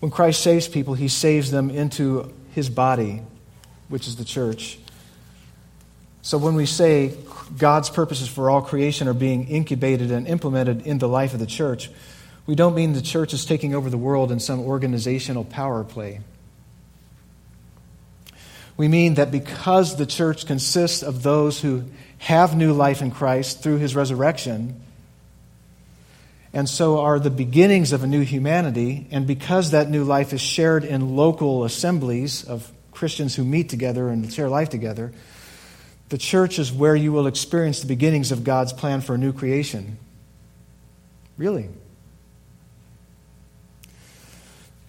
When 0.00 0.10
Christ 0.10 0.42
saves 0.42 0.68
people, 0.68 0.94
He 0.94 1.08
saves 1.08 1.50
them 1.50 1.70
into 1.70 2.34
His 2.54 2.68
body, 2.68 3.22
which 3.88 4.06
is 4.06 4.16
the 4.16 4.24
church. 4.24 4.78
So 6.20 6.38
when 6.38 6.54
we 6.54 6.66
say 6.66 7.14
God's 7.56 7.88
purposes 7.88 8.28
for 8.28 8.50
all 8.50 8.60
creation 8.60 9.08
are 9.08 9.14
being 9.14 9.48
incubated 9.48 10.10
and 10.10 10.26
implemented 10.26 10.86
in 10.86 10.98
the 10.98 11.08
life 11.08 11.32
of 11.32 11.40
the 11.40 11.46
church, 11.46 11.88
we 12.46 12.54
don't 12.54 12.74
mean 12.74 12.92
the 12.92 13.00
church 13.00 13.32
is 13.32 13.44
taking 13.44 13.74
over 13.74 13.88
the 13.88 13.96
world 13.98 14.30
in 14.30 14.40
some 14.40 14.60
organizational 14.60 15.44
power 15.44 15.82
play. 15.82 16.20
We 18.76 18.88
mean 18.88 19.14
that 19.14 19.30
because 19.30 19.96
the 19.96 20.06
church 20.06 20.46
consists 20.46 21.02
of 21.02 21.22
those 21.22 21.60
who 21.60 21.84
have 22.18 22.56
new 22.56 22.72
life 22.72 23.02
in 23.02 23.10
Christ 23.10 23.62
through 23.62 23.78
his 23.78 23.94
resurrection, 23.94 24.80
and 26.52 26.68
so 26.68 27.00
are 27.00 27.18
the 27.18 27.30
beginnings 27.30 27.92
of 27.92 28.02
a 28.02 28.06
new 28.06 28.22
humanity, 28.22 29.06
and 29.10 29.26
because 29.26 29.70
that 29.72 29.90
new 29.90 30.04
life 30.04 30.32
is 30.32 30.40
shared 30.40 30.84
in 30.84 31.16
local 31.16 31.64
assemblies 31.64 32.44
of 32.44 32.70
Christians 32.92 33.34
who 33.34 33.44
meet 33.44 33.68
together 33.68 34.08
and 34.08 34.32
share 34.32 34.48
life 34.48 34.70
together, 34.70 35.12
the 36.08 36.18
church 36.18 36.58
is 36.58 36.72
where 36.72 36.96
you 36.96 37.12
will 37.12 37.26
experience 37.26 37.80
the 37.80 37.86
beginnings 37.86 38.32
of 38.32 38.44
God's 38.44 38.72
plan 38.72 39.00
for 39.00 39.16
a 39.16 39.18
new 39.18 39.32
creation. 39.32 39.98
Really. 41.36 41.68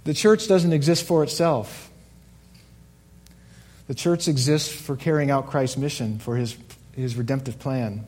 The 0.04 0.14
church 0.14 0.48
doesn't 0.48 0.72
exist 0.72 1.06
for 1.06 1.24
itself. 1.24 1.87
The 3.88 3.96
church 3.96 4.28
exists 4.28 4.70
for 4.70 4.96
carrying 4.96 5.32
out 5.32 5.48
Christ's 5.48 5.78
mission, 5.78 6.20
for 6.20 6.36
his, 6.36 6.58
his 6.94 7.16
redemptive 7.16 7.58
plan. 7.58 8.06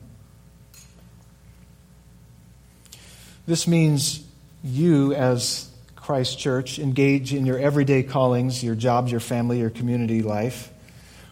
This 3.46 3.66
means 3.66 4.24
you, 4.62 5.14
as 5.14 5.70
Christ 5.96 6.38
Church, 6.38 6.78
engage 6.78 7.32
in 7.32 7.46
your 7.46 7.58
everyday 7.58 8.02
callings, 8.02 8.62
your 8.62 8.74
jobs, 8.74 9.10
your 9.10 9.20
family, 9.20 9.60
your 9.60 9.70
community 9.70 10.22
life 10.22 10.70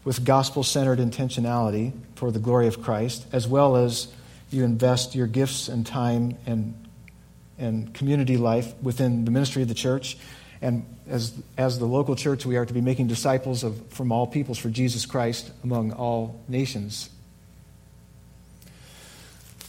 with 0.04 0.24
gospel 0.24 0.62
centered 0.62 0.98
intentionality 0.98 1.92
for 2.14 2.30
the 2.30 2.38
glory 2.38 2.66
of 2.66 2.82
Christ, 2.82 3.26
as 3.30 3.46
well 3.46 3.76
as 3.76 4.08
you 4.50 4.64
invest 4.64 5.14
your 5.14 5.26
gifts 5.26 5.68
and 5.68 5.86
time 5.86 6.38
and, 6.46 6.74
and 7.58 7.92
community 7.92 8.38
life 8.38 8.72
within 8.82 9.26
the 9.26 9.30
ministry 9.30 9.60
of 9.60 9.68
the 9.68 9.74
church. 9.74 10.16
And 10.60 10.84
as, 11.08 11.34
as 11.56 11.78
the 11.78 11.86
local 11.86 12.16
church, 12.16 12.44
we 12.44 12.56
are 12.56 12.66
to 12.66 12.74
be 12.74 12.80
making 12.80 13.06
disciples 13.06 13.64
of, 13.64 13.80
from 13.88 14.12
all 14.12 14.26
peoples 14.26 14.58
for 14.58 14.70
Jesus 14.70 15.06
Christ 15.06 15.50
among 15.62 15.92
all 15.92 16.40
nations. 16.48 17.10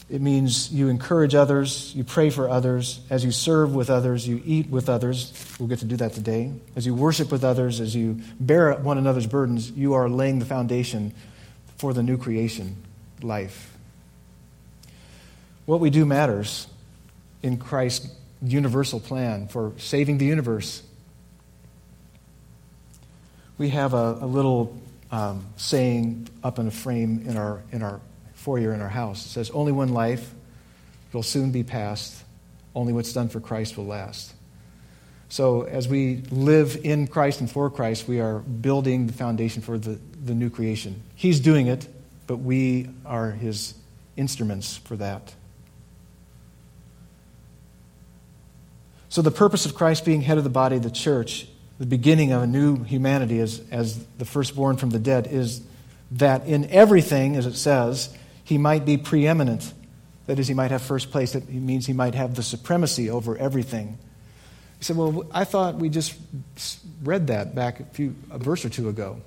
It 0.09 0.21
means 0.21 0.71
you 0.71 0.89
encourage 0.89 1.35
others, 1.35 1.93
you 1.95 2.03
pray 2.03 2.31
for 2.31 2.49
others. 2.49 2.99
As 3.11 3.23
you 3.23 3.31
serve 3.31 3.75
with 3.75 3.91
others, 3.91 4.27
you 4.27 4.41
eat 4.43 4.67
with 4.67 4.89
others. 4.89 5.31
We'll 5.59 5.69
get 5.69 5.79
to 5.79 5.85
do 5.85 5.97
that 5.97 6.13
today. 6.13 6.51
As 6.75 6.87
you 6.87 6.95
worship 6.95 7.31
with 7.31 7.43
others, 7.43 7.79
as 7.79 7.95
you 7.95 8.19
bear 8.39 8.73
one 8.73 8.97
another's 8.97 9.27
burdens, 9.27 9.69
you 9.69 9.93
are 9.93 10.09
laying 10.09 10.39
the 10.39 10.45
foundation 10.45 11.13
for 11.77 11.93
the 11.93 12.01
new 12.01 12.17
creation 12.17 12.75
life. 13.21 13.77
What 15.67 15.79
we 15.79 15.91
do 15.91 16.03
matters 16.07 16.65
in 17.43 17.57
Christ's 17.57 18.09
universal 18.41 18.99
plan 18.99 19.47
for 19.47 19.73
saving 19.77 20.17
the 20.17 20.25
universe. 20.25 20.83
We 23.57 23.69
have 23.69 23.93
a, 23.93 24.17
a 24.21 24.25
little 24.25 24.77
um, 25.11 25.45
saying 25.57 26.29
up 26.43 26.59
in 26.59 26.67
a 26.67 26.71
frame 26.71 27.23
in 27.25 27.35
our, 27.37 27.61
in 27.71 27.81
our 27.81 27.99
foyer 28.39 28.73
in 28.73 28.81
our 28.81 28.89
house. 28.89 29.25
It 29.25 29.29
says, 29.29 29.49
Only 29.51 29.71
one 29.71 29.89
life 29.89 30.33
will 31.13 31.23
soon 31.23 31.51
be 31.51 31.63
past. 31.63 32.23
Only 32.73 32.93
what's 32.93 33.13
done 33.13 33.29
for 33.29 33.39
Christ 33.39 33.77
will 33.77 33.85
last. 33.85 34.33
So, 35.27 35.63
as 35.63 35.87
we 35.87 36.23
live 36.31 36.79
in 36.83 37.05
Christ 37.07 37.39
and 37.39 37.51
for 37.51 37.69
Christ, 37.69 38.07
we 38.07 38.19
are 38.19 38.39
building 38.39 39.05
the 39.05 39.13
foundation 39.13 39.61
for 39.61 39.77
the, 39.77 39.99
the 40.23 40.33
new 40.33 40.49
creation. 40.49 41.03
He's 41.15 41.39
doing 41.39 41.67
it, 41.67 41.87
but 42.25 42.37
we 42.37 42.89
are 43.05 43.31
his 43.31 43.75
instruments 44.17 44.77
for 44.77 44.95
that. 44.95 45.35
So, 49.09 49.23
the 49.23 49.31
purpose 49.31 49.65
of 49.65 49.73
Christ 49.73 50.05
being 50.05 50.21
head 50.21 50.37
of 50.37 50.43
the 50.43 50.51
body 50.51 50.77
the 50.77 50.91
church, 50.91 51.47
the 51.79 51.85
beginning 51.87 52.31
of 52.31 52.43
a 52.43 52.47
new 52.47 52.83
humanity 52.83 53.39
as, 53.39 53.61
as 53.71 54.03
the 54.17 54.25
firstborn 54.25 54.77
from 54.77 54.91
the 54.91 54.99
dead, 54.99 55.27
is 55.27 55.61
that 56.11 56.45
in 56.45 56.69
everything, 56.69 57.35
as 57.35 57.47
it 57.47 57.55
says, 57.55 58.15
he 58.43 58.57
might 58.57 58.85
be 58.85 58.97
preeminent. 58.97 59.73
That 60.27 60.37
is, 60.37 60.47
he 60.47 60.53
might 60.53 60.69
have 60.69 60.83
first 60.83 61.11
place. 61.11 61.33
That 61.33 61.49
means 61.49 61.87
he 61.87 61.93
might 61.93 62.13
have 62.13 62.35
the 62.35 62.43
supremacy 62.43 63.09
over 63.09 63.35
everything. 63.35 63.97
He 64.77 64.83
said, 64.83 64.95
Well, 64.95 65.25
I 65.31 65.43
thought 65.43 65.75
we 65.75 65.89
just 65.89 66.15
read 67.03 67.27
that 67.27 67.55
back 67.55 67.79
a, 67.79 67.85
few, 67.85 68.15
a 68.29 68.37
verse 68.37 68.63
or 68.63 68.69
two 68.69 68.89
ago. 68.89 69.21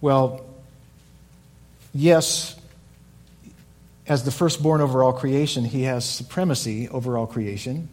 Well, 0.00 0.44
yes, 1.94 2.59
as 4.10 4.24
the 4.24 4.32
firstborn 4.32 4.80
over 4.80 5.04
all 5.04 5.12
creation, 5.12 5.64
he 5.64 5.84
has 5.84 6.04
supremacy 6.04 6.88
over 6.88 7.16
all 7.16 7.28
creation. 7.28 7.88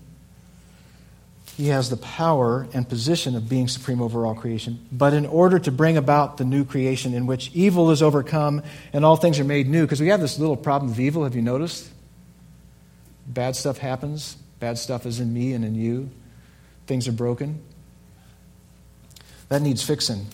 He 1.55 1.67
has 1.67 1.91
the 1.91 1.97
power 1.97 2.67
and 2.73 2.89
position 2.89 3.35
of 3.35 3.47
being 3.47 3.67
supreme 3.67 4.01
over 4.01 4.25
all 4.25 4.33
creation. 4.33 4.83
But 4.91 5.13
in 5.13 5.27
order 5.27 5.59
to 5.59 5.71
bring 5.71 5.95
about 5.95 6.37
the 6.37 6.43
new 6.43 6.65
creation 6.65 7.13
in 7.13 7.27
which 7.27 7.51
evil 7.53 7.91
is 7.91 8.01
overcome 8.01 8.63
and 8.93 9.05
all 9.05 9.15
things 9.15 9.39
are 9.39 9.43
made 9.43 9.69
new, 9.69 9.83
because 9.83 10.01
we 10.01 10.07
have 10.07 10.19
this 10.19 10.39
little 10.39 10.57
problem 10.57 10.91
of 10.91 10.99
evil, 10.99 11.23
have 11.23 11.35
you 11.35 11.43
noticed? 11.43 11.87
Bad 13.27 13.55
stuff 13.55 13.77
happens. 13.77 14.37
Bad 14.59 14.79
stuff 14.79 15.05
is 15.05 15.19
in 15.19 15.31
me 15.31 15.53
and 15.53 15.63
in 15.63 15.75
you. 15.75 16.09
Things 16.87 17.07
are 17.07 17.11
broken. 17.11 17.61
That 19.49 19.61
needs 19.61 19.83
fixing. 19.83 20.25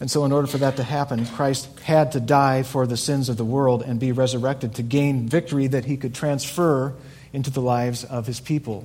And 0.00 0.10
so, 0.10 0.24
in 0.24 0.32
order 0.32 0.46
for 0.46 0.56
that 0.58 0.76
to 0.76 0.82
happen, 0.82 1.26
Christ 1.26 1.68
had 1.80 2.12
to 2.12 2.20
die 2.20 2.62
for 2.62 2.86
the 2.86 2.96
sins 2.96 3.28
of 3.28 3.36
the 3.36 3.44
world 3.44 3.82
and 3.82 4.00
be 4.00 4.12
resurrected 4.12 4.74
to 4.76 4.82
gain 4.82 5.28
victory 5.28 5.66
that 5.66 5.84
he 5.84 5.98
could 5.98 6.14
transfer 6.14 6.94
into 7.34 7.50
the 7.50 7.60
lives 7.60 8.02
of 8.04 8.26
his 8.26 8.40
people 8.40 8.84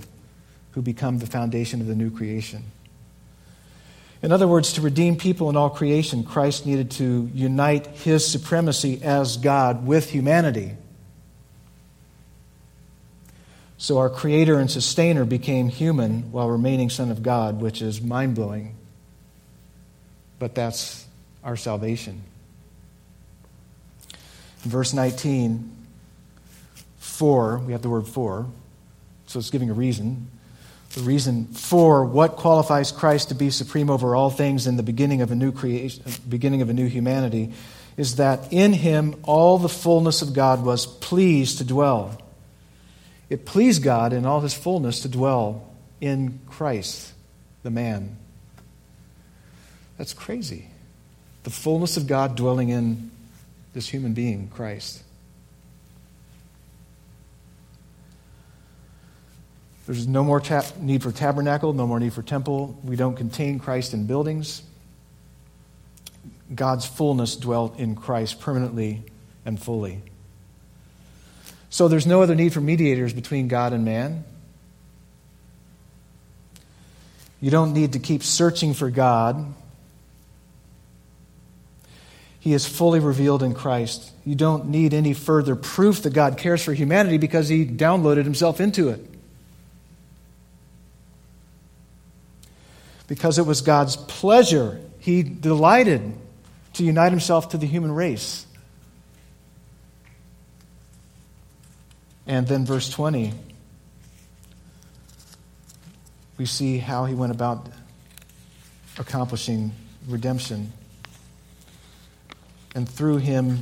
who 0.71 0.81
become 0.81 1.19
the 1.19 1.25
foundation 1.25 1.79
of 1.79 1.87
the 1.87 1.95
new 1.95 2.11
creation. 2.11 2.63
In 4.21 4.33
other 4.33 4.47
words, 4.47 4.73
to 4.73 4.81
redeem 4.81 5.15
people 5.15 5.49
in 5.49 5.55
all 5.55 5.69
creation, 5.69 6.23
Christ 6.23 6.65
needed 6.65 6.91
to 6.91 7.29
unite 7.33 7.87
his 7.87 8.29
supremacy 8.29 9.01
as 9.01 9.37
God 9.37 9.87
with 9.87 10.09
humanity. 10.09 10.73
So 13.77 13.99
our 13.99 14.09
creator 14.09 14.59
and 14.59 14.69
sustainer 14.69 15.25
became 15.25 15.69
human 15.69 16.31
while 16.31 16.49
remaining 16.49 16.89
Son 16.89 17.11
of 17.11 17.23
God, 17.23 17.61
which 17.61 17.81
is 17.81 18.01
mind 18.01 18.35
blowing. 18.35 18.75
But 20.39 20.55
that's 20.55 21.04
our 21.45 21.55
salvation. 21.55 22.23
Verse 24.61 24.93
19, 24.93 25.71
for, 26.97 27.59
we 27.59 27.71
have 27.71 27.83
the 27.83 27.89
word 27.89 28.07
for, 28.07 28.47
so 29.27 29.39
it's 29.39 29.51
giving 29.51 29.69
a 29.69 29.73
reason. 29.73 30.27
The 30.95 31.01
reason 31.01 31.45
for 31.45 32.03
what 32.03 32.35
qualifies 32.35 32.91
Christ 32.91 33.29
to 33.29 33.35
be 33.35 33.51
supreme 33.51 33.89
over 33.89 34.15
all 34.15 34.29
things 34.29 34.65
in 34.65 34.75
the 34.75 34.83
beginning 34.83 35.21
of 35.21 35.31
a 35.31 35.35
new 35.35 35.51
creation, 35.51 36.03
beginning 36.27 36.61
of 36.61 36.69
a 36.69 36.73
new 36.73 36.87
humanity, 36.87 37.53
is 37.95 38.15
that 38.15 38.51
in 38.51 38.73
him 38.73 39.15
all 39.23 39.57
the 39.57 39.69
fullness 39.69 40.21
of 40.21 40.33
God 40.33 40.65
was 40.65 40.85
pleased 40.85 41.59
to 41.59 41.63
dwell. 41.63 42.19
It 43.29 43.45
pleased 43.45 43.83
God 43.83 44.13
in 44.13 44.25
all 44.25 44.41
his 44.41 44.53
fullness 44.53 45.01
to 45.01 45.09
dwell 45.09 45.73
in 46.01 46.39
Christ, 46.47 47.13
the 47.63 47.71
man. 47.71 48.17
That's 49.97 50.13
crazy. 50.13 50.69
The 51.45 51.51
fullness 51.51 51.95
of 51.95 52.07
God 52.07 52.35
dwelling 52.35 52.69
in 52.69 53.11
this 53.73 53.87
human 53.87 54.15
being, 54.15 54.47
Christ. 54.47 55.03
There's 59.85 60.07
no 60.07 60.23
more 60.23 60.41
need 60.79 61.03
for 61.03 61.11
tabernacle, 61.11 61.71
no 61.73 61.85
more 61.85 61.99
need 61.99 62.13
for 62.13 62.23
temple. 62.23 62.75
We 62.83 62.95
don't 62.95 63.15
contain 63.15 63.59
Christ 63.59 63.93
in 63.93 64.07
buildings. 64.07 64.63
God's 66.53 66.87
fullness 66.87 67.35
dwelt 67.35 67.77
in 67.77 67.93
Christ 67.93 68.41
permanently 68.41 69.03
and 69.45 69.61
fully. 69.61 70.01
So 71.69 71.87
there's 71.87 72.07
no 72.07 72.23
other 72.23 72.33
need 72.33 72.53
for 72.53 72.61
mediators 72.61 73.13
between 73.13 73.49
God 73.49 73.71
and 73.71 73.85
man. 73.85 74.23
You 77.39 77.51
don't 77.51 77.73
need 77.73 77.93
to 77.93 77.99
keep 77.99 78.23
searching 78.23 78.73
for 78.73 78.89
God. 78.89 79.53
He 82.45 82.53
is 82.53 82.67
fully 82.67 82.99
revealed 82.99 83.41
in 83.41 83.55
Christ. 83.55 84.11
You 84.23 84.35
don't 84.35 84.67
need 84.67 84.93
any 84.93 85.15
further 85.15 85.55
proof 85.55 86.03
that 86.03 86.13
God 86.13 86.37
cares 86.37 86.63
for 86.63 86.75
humanity 86.75 87.17
because 87.17 87.49
He 87.49 87.65
downloaded 87.65 88.23
Himself 88.23 88.61
into 88.61 88.89
it. 88.89 89.03
Because 93.07 93.39
it 93.39 93.47
was 93.47 93.61
God's 93.61 93.95
pleasure, 93.95 94.79
He 94.99 95.23
delighted 95.23 96.13
to 96.73 96.83
unite 96.83 97.11
Himself 97.11 97.49
to 97.49 97.57
the 97.57 97.65
human 97.65 97.91
race. 97.91 98.45
And 102.27 102.47
then, 102.47 102.63
verse 102.63 102.91
20, 102.91 103.33
we 106.37 106.45
see 106.45 106.77
how 106.77 107.05
He 107.05 107.15
went 107.15 107.31
about 107.31 107.69
accomplishing 108.99 109.71
redemption. 110.07 110.71
And 112.75 112.87
through 112.87 113.17
Him, 113.17 113.61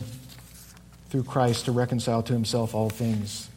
through 1.09 1.23
Christ, 1.23 1.65
to 1.65 1.71
reconcile 1.71 2.23
to 2.23 2.33
Himself 2.33 2.75
all 2.75 2.89
things, 2.89 3.47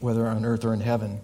whether 0.00 0.26
on 0.26 0.44
earth 0.44 0.66
or 0.66 0.74
in 0.74 0.80
heaven 0.80 1.20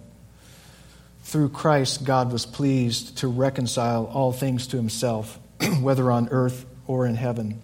through 1.24 1.48
Christ, 1.48 2.04
God 2.04 2.30
was 2.30 2.46
pleased 2.46 3.18
to 3.18 3.28
reconcile 3.28 4.04
all 4.04 4.30
things 4.30 4.68
to 4.68 4.76
himself, 4.76 5.40
whether 5.80 6.10
on 6.12 6.28
earth 6.28 6.64
or 6.86 7.06
in 7.06 7.16
heaven. 7.16 7.60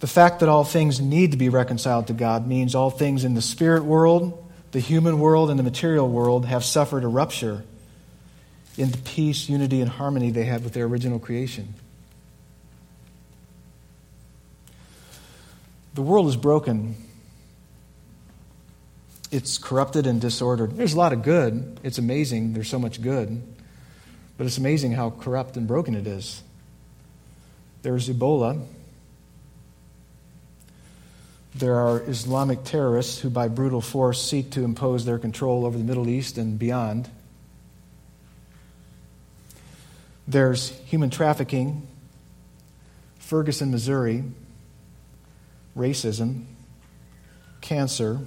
The 0.00 0.06
fact 0.06 0.40
that 0.40 0.48
all 0.48 0.64
things 0.64 1.00
need 1.00 1.30
to 1.30 1.38
be 1.38 1.48
reconciled 1.48 2.08
to 2.08 2.12
God 2.12 2.46
means 2.46 2.74
all 2.74 2.90
things 2.90 3.24
in 3.24 3.34
the 3.34 3.40
spirit 3.40 3.84
world, 3.84 4.52
the 4.72 4.80
human 4.80 5.20
world, 5.20 5.48
and 5.48 5.58
the 5.58 5.62
material 5.62 6.08
world 6.08 6.46
have 6.46 6.64
suffered 6.64 7.04
a 7.04 7.08
rupture 7.08 7.64
in 8.76 8.90
the 8.90 8.98
peace, 8.98 9.48
unity, 9.48 9.80
and 9.80 9.88
harmony 9.88 10.30
they 10.30 10.44
had 10.44 10.64
with 10.64 10.74
their 10.74 10.84
original 10.84 11.20
creation. 11.20 11.74
The 15.94 16.02
world 16.02 16.28
is 16.28 16.36
broken 16.36 16.96
it's 19.34 19.58
corrupted 19.58 20.06
and 20.06 20.20
disordered. 20.20 20.76
There's 20.76 20.94
a 20.94 20.96
lot 20.96 21.12
of 21.12 21.24
good. 21.24 21.80
It's 21.82 21.98
amazing. 21.98 22.52
There's 22.52 22.68
so 22.68 22.78
much 22.78 23.02
good. 23.02 23.42
But 24.38 24.46
it's 24.46 24.58
amazing 24.58 24.92
how 24.92 25.10
corrupt 25.10 25.56
and 25.56 25.66
broken 25.66 25.96
it 25.96 26.06
is. 26.06 26.40
There's 27.82 28.08
Ebola. 28.08 28.64
There 31.52 31.74
are 31.74 32.00
Islamic 32.08 32.62
terrorists 32.62 33.18
who, 33.18 33.28
by 33.28 33.48
brutal 33.48 33.80
force, 33.80 34.22
seek 34.22 34.50
to 34.50 34.62
impose 34.62 35.04
their 35.04 35.18
control 35.18 35.66
over 35.66 35.76
the 35.76 35.84
Middle 35.84 36.08
East 36.08 36.38
and 36.38 36.56
beyond. 36.56 37.10
There's 40.28 40.70
human 40.86 41.10
trafficking, 41.10 41.88
Ferguson, 43.18 43.72
Missouri, 43.72 44.22
racism, 45.76 46.44
cancer 47.60 48.20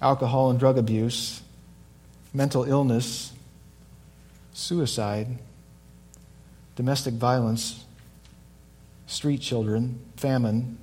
alcohol 0.00 0.50
and 0.50 0.58
drug 0.58 0.78
abuse, 0.78 1.42
mental 2.32 2.64
illness, 2.64 3.32
suicide, 4.52 5.38
domestic 6.76 7.14
violence, 7.14 7.84
street 9.06 9.40
children, 9.40 10.00
famine, 10.16 10.78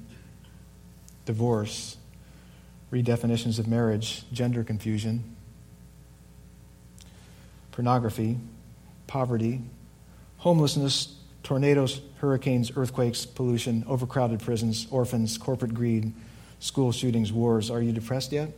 divorce, 1.25 1.97
redefinitions 2.91 3.59
of 3.59 3.67
marriage, 3.67 4.23
gender 4.31 4.63
confusion, 4.63 5.35
pornography, 7.71 8.37
poverty, 9.07 9.61
homelessness, 10.37 11.15
tornadoes, 11.47 12.01
hurricanes, 12.17 12.73
earthquakes, 12.75 13.25
pollution, 13.25 13.85
overcrowded 13.87 14.41
prisons, 14.41 14.85
orphans, 14.91 15.37
corporate 15.37 15.73
greed, 15.73 16.11
school 16.59 16.91
shootings, 16.91 17.31
wars. 17.31 17.71
Are 17.71 17.81
you 17.81 17.93
depressed 17.93 18.33
yet? 18.33 18.49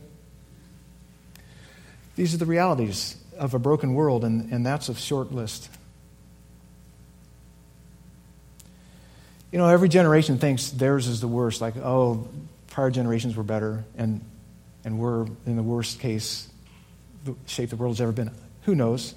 These 2.16 2.34
are 2.34 2.38
the 2.38 2.46
realities 2.46 3.16
of 3.38 3.54
a 3.54 3.60
broken 3.60 3.94
world, 3.94 4.24
and, 4.24 4.50
and 4.50 4.66
that's 4.66 4.88
a 4.88 4.94
short 4.96 5.30
list. 5.30 5.68
You 9.52 9.58
know, 9.58 9.68
every 9.68 9.88
generation 9.88 10.38
thinks 10.38 10.70
theirs 10.70 11.06
is 11.06 11.20
the 11.20 11.28
worst, 11.28 11.60
like, 11.60 11.76
oh, 11.76 12.26
prior 12.70 12.90
generations 12.90 13.36
were 13.36 13.44
better, 13.44 13.84
and, 13.96 14.20
and 14.84 14.98
we're 14.98 15.26
in 15.46 15.54
the 15.54 15.62
worst 15.62 16.00
case, 16.00 16.50
the 17.24 17.36
shape 17.46 17.70
the 17.70 17.76
world 17.76 17.94
has 17.94 18.00
ever 18.00 18.10
been. 18.10 18.32
Who 18.62 18.74
knows? 18.74 19.14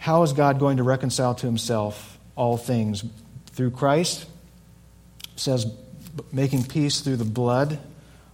How 0.00 0.22
is 0.22 0.32
God 0.32 0.58
going 0.58 0.78
to 0.78 0.82
reconcile 0.82 1.34
to 1.34 1.46
himself 1.46 2.18
all 2.34 2.56
things? 2.56 3.04
Through 3.52 3.72
Christ? 3.72 4.26
Says, 5.36 5.70
making 6.32 6.64
peace 6.64 7.02
through 7.02 7.18
the 7.18 7.26
blood 7.26 7.78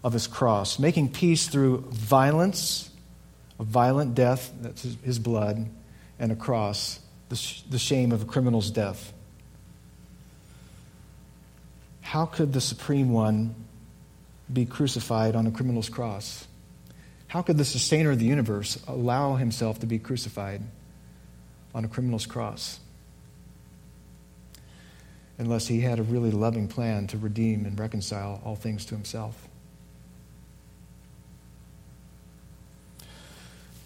of 0.04 0.12
his 0.12 0.28
cross, 0.28 0.78
making 0.78 1.10
peace 1.10 1.48
through 1.48 1.78
violence, 1.90 2.88
a 3.58 3.64
violent 3.64 4.14
death, 4.14 4.52
that's 4.60 4.82
his 4.82 5.18
blood, 5.18 5.68
and 6.20 6.30
a 6.30 6.36
cross, 6.36 7.00
the, 7.30 7.36
sh- 7.36 7.62
the 7.62 7.80
shame 7.80 8.12
of 8.12 8.22
a 8.22 8.26
criminal's 8.26 8.70
death. 8.70 9.12
How 12.00 12.26
could 12.26 12.52
the 12.52 12.60
Supreme 12.60 13.10
One 13.10 13.56
be 14.52 14.66
crucified 14.66 15.34
on 15.34 15.48
a 15.48 15.50
criminal's 15.50 15.88
cross? 15.88 16.46
How 17.26 17.42
could 17.42 17.58
the 17.58 17.64
sustainer 17.64 18.12
of 18.12 18.20
the 18.20 18.24
universe 18.24 18.78
allow 18.86 19.34
himself 19.34 19.80
to 19.80 19.86
be 19.86 19.98
crucified 19.98 20.62
on 21.76 21.84
a 21.84 21.88
criminal's 21.88 22.24
cross? 22.24 22.80
Unless 25.38 25.66
he 25.66 25.82
had 25.82 25.98
a 25.98 26.02
really 26.02 26.30
loving 26.30 26.68
plan 26.68 27.06
to 27.08 27.18
redeem 27.18 27.66
and 27.66 27.78
reconcile 27.78 28.40
all 28.46 28.56
things 28.56 28.86
to 28.86 28.94
himself. 28.94 29.46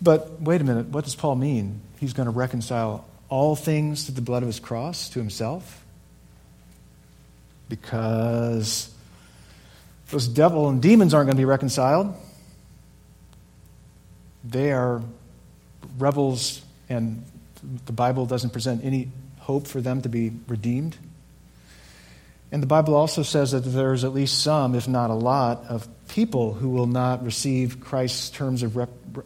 But 0.01 0.41
wait 0.41 0.61
a 0.61 0.65
minute, 0.65 0.87
what 0.87 1.03
does 1.03 1.17
Paul 1.17 1.35
mean? 1.35 1.81
He's 1.99 2.13
going 2.13 2.27
to 2.27 2.31
reconcile 2.31 3.05
all 3.29 3.57
things 3.57 4.07
to 4.07 4.13
the 4.13 4.23
blood 4.23 4.45
of 4.45 4.47
his 4.47 4.61
cross, 4.61 5.11
to 5.11 5.19
himself? 5.19 5.85
Because 7.69 8.95
those 10.11 10.29
devil 10.29 10.69
and 10.69 10.81
demons 10.81 11.13
aren't 11.13 11.27
going 11.27 11.37
to 11.37 11.41
be 11.41 11.45
reconciled. 11.45 12.15
They 14.45 14.71
are 14.71 15.03
rebels, 15.99 16.63
and 16.89 17.25
the 17.87 17.93
Bible 17.93 18.27
doesn't 18.27 18.51
present 18.51 18.85
any 18.85 19.11
hope 19.39 19.67
for 19.67 19.81
them 19.81 20.03
to 20.03 20.09
be 20.09 20.33
redeemed. 20.49 20.97
And 22.53 22.63
the 22.63 22.67
Bible 22.67 22.95
also 22.95 23.23
says 23.23 23.53
that 23.53 23.61
there's 23.61 24.03
at 24.03 24.13
least 24.13 24.43
some, 24.43 24.75
if 24.75 24.89
not 24.89 25.11
a 25.11 25.15
lot, 25.15 25.65
of 25.69 25.89
people 26.09 26.53
who 26.53 26.71
will 26.71 26.87
not 26.87 27.25
receive 27.25 27.81
Christ's 27.81 28.31
terms 28.31 28.63
of 28.63 28.77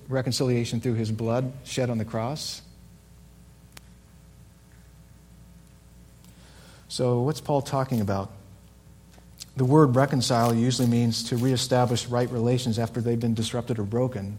reconciliation 0.08 0.80
through 0.80 0.94
his 0.94 1.10
blood 1.10 1.52
shed 1.64 1.88
on 1.88 1.98
the 1.98 2.04
cross. 2.04 2.60
So, 6.88 7.22
what's 7.22 7.40
Paul 7.40 7.62
talking 7.62 8.00
about? 8.00 8.30
The 9.56 9.64
word 9.64 9.96
reconcile 9.96 10.54
usually 10.54 10.88
means 10.88 11.24
to 11.24 11.36
reestablish 11.36 12.06
right 12.06 12.30
relations 12.30 12.78
after 12.78 13.00
they've 13.00 13.18
been 13.18 13.34
disrupted 13.34 13.78
or 13.78 13.84
broken. 13.84 14.38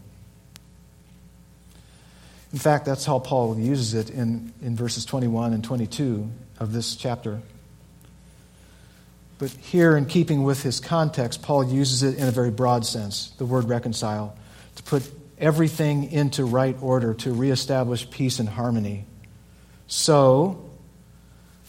In 2.56 2.60
fact, 2.60 2.86
that's 2.86 3.04
how 3.04 3.18
Paul 3.18 3.58
uses 3.58 3.92
it 3.92 4.08
in, 4.08 4.50
in 4.62 4.76
verses 4.76 5.04
21 5.04 5.52
and 5.52 5.62
22 5.62 6.26
of 6.58 6.72
this 6.72 6.96
chapter. 6.96 7.42
But 9.38 9.50
here, 9.50 9.94
in 9.94 10.06
keeping 10.06 10.42
with 10.42 10.62
his 10.62 10.80
context, 10.80 11.42
Paul 11.42 11.64
uses 11.64 12.02
it 12.02 12.16
in 12.16 12.26
a 12.26 12.30
very 12.30 12.50
broad 12.50 12.86
sense 12.86 13.28
the 13.36 13.44
word 13.44 13.68
reconcile, 13.68 14.38
to 14.76 14.82
put 14.84 15.02
everything 15.38 16.10
into 16.10 16.46
right 16.46 16.74
order, 16.80 17.12
to 17.12 17.34
reestablish 17.34 18.08
peace 18.08 18.38
and 18.38 18.48
harmony. 18.48 19.04
So, 19.86 20.64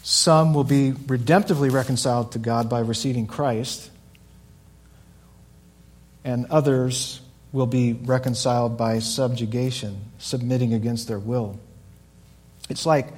some 0.02 0.54
will 0.54 0.64
be 0.64 0.92
redemptively 0.92 1.70
reconciled 1.70 2.32
to 2.32 2.38
God 2.38 2.70
by 2.70 2.80
receiving 2.80 3.26
Christ, 3.26 3.90
and 6.24 6.46
others 6.46 7.20
will 7.52 7.66
be 7.66 7.94
reconciled 7.94 8.76
by 8.76 8.98
subjugation, 8.98 10.00
submitting 10.18 10.74
against 10.74 11.08
their 11.08 11.18
will. 11.18 11.58
It's 12.68 12.84
like 12.84 13.08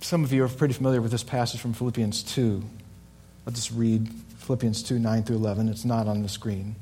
some 0.00 0.24
of 0.24 0.32
you 0.32 0.44
are 0.44 0.48
pretty 0.48 0.74
familiar 0.74 1.00
with 1.00 1.10
this 1.10 1.22
passage 1.22 1.60
from 1.60 1.72
Philippians 1.72 2.22
2. 2.22 2.62
I'll 3.46 3.52
just 3.52 3.72
read 3.72 4.08
Philippians 4.38 4.82
2 4.82 4.98
9 4.98 5.22
through 5.24 5.36
11. 5.36 5.68
It's 5.68 5.84
not 5.84 6.06
on 6.06 6.22
the 6.22 6.28
screen. 6.28 6.76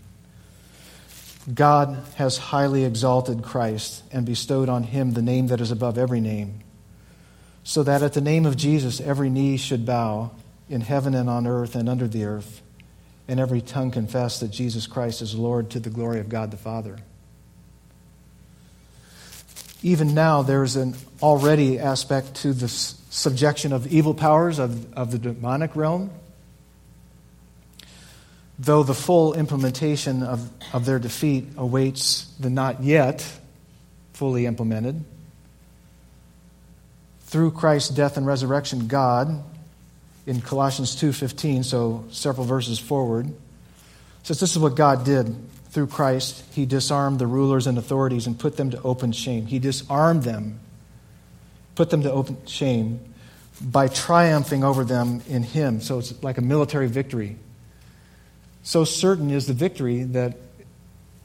God 1.52 2.02
has 2.16 2.36
highly 2.36 2.84
exalted 2.84 3.42
Christ 3.42 4.02
and 4.12 4.26
bestowed 4.26 4.68
on 4.68 4.82
him 4.82 5.12
the 5.12 5.22
name 5.22 5.46
that 5.46 5.60
is 5.60 5.70
above 5.70 5.96
every 5.96 6.20
name, 6.20 6.60
so 7.64 7.82
that 7.82 8.02
at 8.02 8.12
the 8.12 8.20
name 8.20 8.44
of 8.44 8.56
Jesus 8.56 9.00
every 9.00 9.30
knee 9.30 9.56
should 9.56 9.86
bow 9.86 10.32
in 10.68 10.82
heaven 10.82 11.14
and 11.14 11.28
on 11.30 11.46
earth 11.46 11.74
and 11.74 11.88
under 11.88 12.06
the 12.06 12.24
earth, 12.24 12.62
and 13.30 13.40
every 13.40 13.60
tongue 13.60 13.90
confess 13.90 14.40
that 14.40 14.50
Jesus 14.50 14.86
Christ 14.86 15.22
is 15.22 15.34
Lord 15.34 15.70
to 15.70 15.80
the 15.80 15.90
glory 15.90 16.20
of 16.20 16.28
God 16.28 16.50
the 16.50 16.56
Father. 16.56 16.98
Even 19.82 20.12
now, 20.14 20.42
there's 20.42 20.76
an 20.76 20.94
already 21.22 21.78
aspect 21.78 22.34
to 22.36 22.52
the 22.52 22.68
subjection 22.68 23.72
of 23.72 23.86
evil 23.86 24.12
powers 24.12 24.58
of, 24.58 24.92
of 24.92 25.10
the 25.10 25.18
demonic 25.18 25.74
realm 25.74 26.10
though 28.60 28.82
the 28.82 28.94
full 28.94 29.32
implementation 29.32 30.22
of, 30.22 30.50
of 30.74 30.84
their 30.84 30.98
defeat 30.98 31.48
awaits 31.56 32.26
the 32.38 32.50
not 32.50 32.82
yet 32.82 33.26
fully 34.12 34.44
implemented. 34.44 35.02
Through 37.22 37.52
Christ's 37.52 37.88
death 37.88 38.18
and 38.18 38.26
resurrection, 38.26 38.86
God, 38.86 39.42
in 40.26 40.40
Colossians 40.40 40.96
2.15, 40.96 41.64
so 41.64 42.04
several 42.10 42.46
verses 42.46 42.78
forward, 42.78 43.32
says 44.22 44.40
this 44.40 44.52
is 44.52 44.58
what 44.58 44.76
God 44.76 45.04
did 45.04 45.34
through 45.70 45.86
Christ. 45.86 46.44
He 46.52 46.66
disarmed 46.66 47.18
the 47.18 47.26
rulers 47.26 47.66
and 47.66 47.78
authorities 47.78 48.26
and 48.26 48.38
put 48.38 48.56
them 48.56 48.70
to 48.70 48.82
open 48.82 49.12
shame. 49.12 49.46
He 49.46 49.58
disarmed 49.58 50.24
them, 50.24 50.60
put 51.74 51.90
them 51.90 52.02
to 52.02 52.12
open 52.12 52.36
shame 52.46 53.00
by 53.60 53.88
triumphing 53.88 54.64
over 54.64 54.84
them 54.84 55.22
in 55.28 55.42
Him. 55.42 55.80
So 55.80 55.98
it's 55.98 56.22
like 56.22 56.38
a 56.38 56.42
military 56.42 56.88
victory. 56.88 57.36
So 58.62 58.84
certain 58.84 59.30
is 59.30 59.46
the 59.46 59.54
victory 59.54 60.02
that, 60.04 60.36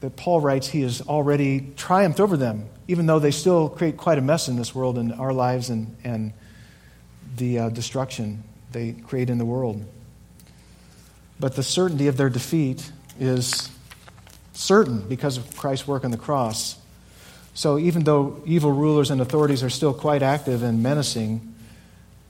that 0.00 0.16
Paul 0.16 0.40
writes 0.40 0.68
he 0.68 0.82
has 0.82 1.02
already 1.02 1.72
triumphed 1.76 2.20
over 2.20 2.36
them, 2.36 2.68
even 2.88 3.06
though 3.06 3.18
they 3.18 3.30
still 3.30 3.68
create 3.68 3.98
quite 3.98 4.16
a 4.16 4.22
mess 4.22 4.48
in 4.48 4.56
this 4.56 4.74
world 4.74 4.96
and 4.96 5.12
our 5.12 5.32
lives 5.32 5.68
and, 5.68 5.96
and 6.02 6.32
the 7.36 7.58
uh, 7.58 7.68
destruction 7.68 8.42
they 8.76 8.92
create 8.92 9.30
in 9.30 9.38
the 9.38 9.44
world. 9.46 9.82
But 11.40 11.56
the 11.56 11.62
certainty 11.62 12.08
of 12.08 12.18
their 12.18 12.28
defeat 12.28 12.92
is 13.18 13.70
certain 14.52 15.00
because 15.08 15.38
of 15.38 15.56
Christ's 15.56 15.88
work 15.88 16.04
on 16.04 16.10
the 16.10 16.18
cross. 16.18 16.76
So 17.54 17.78
even 17.78 18.04
though 18.04 18.42
evil 18.44 18.70
rulers 18.70 19.10
and 19.10 19.18
authorities 19.22 19.62
are 19.62 19.70
still 19.70 19.94
quite 19.94 20.22
active 20.22 20.62
and 20.62 20.82
menacing, 20.82 21.54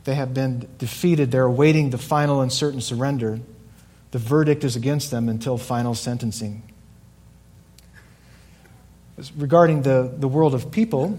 they 0.05 0.15
have 0.15 0.35
been 0.35 0.69
defeated. 0.79 1.33
They're 1.33 1.43
awaiting 1.43 1.91
the 1.91 1.99
final 1.99 2.41
and 2.41 2.53
certain 2.53 2.81
surrender 2.81 3.41
the 4.13 4.19
verdict 4.19 4.63
is 4.63 4.77
against 4.77 5.11
them 5.11 5.29
until 5.29 5.59
final 5.59 5.97
sentencing. 5.97 6.63
Regarding 9.37 9.83
the, 9.83 10.15
the 10.17 10.29
world 10.29 10.55
of 10.55 10.71
people, 10.71 11.19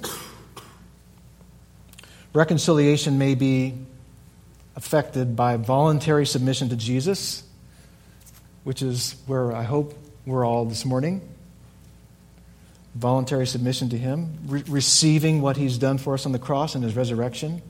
reconciliation 2.33 3.17
may 3.17 3.35
be 3.35 3.86
affected 4.77 5.35
by 5.35 5.57
voluntary 5.57 6.25
submission 6.25 6.69
to 6.69 6.77
Jesus, 6.77 7.43
which 8.63 8.81
is 8.81 9.17
where 9.25 9.53
I 9.53 9.63
hope 9.63 9.93
we're 10.25 10.45
all 10.45 10.63
this 10.63 10.85
morning. 10.85 11.21
Voluntary 12.95 13.45
submission 13.45 13.89
to 13.89 13.97
Him, 13.97 14.37
re- 14.45 14.63
receiving 14.69 15.41
what 15.41 15.57
He's 15.57 15.77
done 15.77 15.97
for 15.97 16.13
us 16.13 16.25
on 16.25 16.31
the 16.31 16.39
cross 16.39 16.75
and 16.75 16.83
His 16.83 16.95
resurrection, 16.95 17.61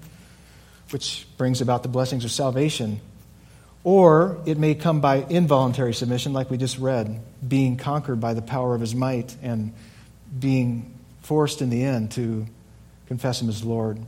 which 0.92 1.26
brings 1.38 1.62
about 1.62 1.82
the 1.82 1.90
blessings 1.90 2.24
of 2.24 2.32
salvation 2.32 3.02
or 3.88 4.38
it 4.46 4.58
may 4.58 4.76
come 4.76 5.00
by 5.00 5.26
involuntary 5.30 5.94
submission, 5.94 6.34
like 6.34 6.52
we 6.52 6.58
just 6.58 6.78
read, 6.78 7.22
being 7.48 7.78
conquered 7.78 8.20
by 8.20 8.34
the 8.34 8.42
power 8.42 8.76
of 8.76 8.82
his 8.82 8.94
might 8.94 9.34
and 9.42 9.74
being 10.38 10.94
forced 11.22 11.62
in 11.62 11.70
the 11.70 11.86
end 11.86 12.12
to 12.12 12.46
confess 13.08 13.42
him 13.42 13.48
as 13.48 13.64
Lord. 13.64 14.06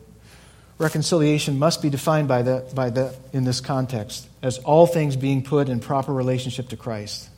Reconciliation 0.80 1.60
must 1.60 1.82
be 1.82 1.89
defined 1.89 2.30
by 2.30 2.42
that, 2.42 2.74
by 2.74 2.89
that 2.89 3.15
in 3.34 3.44
this 3.44 3.60
context 3.60 4.28
as 4.42 4.60
all 4.60 4.88
things 4.88 5.18
being 5.18 5.44
put 5.44 5.68
in 5.68 5.82
proper 5.82 6.13
relationship 6.13 6.70
to 6.70 6.78
Christ. 6.78 7.30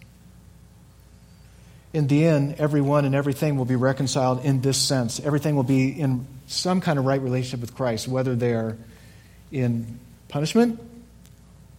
In 1.91 2.05
the 2.07 2.23
end, 2.25 2.55
everyone 2.59 3.03
and 3.03 3.15
everything 3.15 3.57
will 3.57 3.65
be 3.65 3.75
reconciled 3.75 4.45
in 4.45 4.61
this 4.61 4.77
sense. 4.77 5.19
Everything 5.19 5.55
will 5.55 5.63
be 5.63 5.89
in 5.89 6.27
some 6.45 6.81
kind 6.81 6.99
of 6.99 7.05
right 7.05 7.19
relationship 7.19 7.61
with 7.61 7.75
Christ, 7.75 8.07
whether 8.07 8.35
they 8.35 8.53
are 8.53 8.77
in 9.51 9.99
punishment 10.29 10.79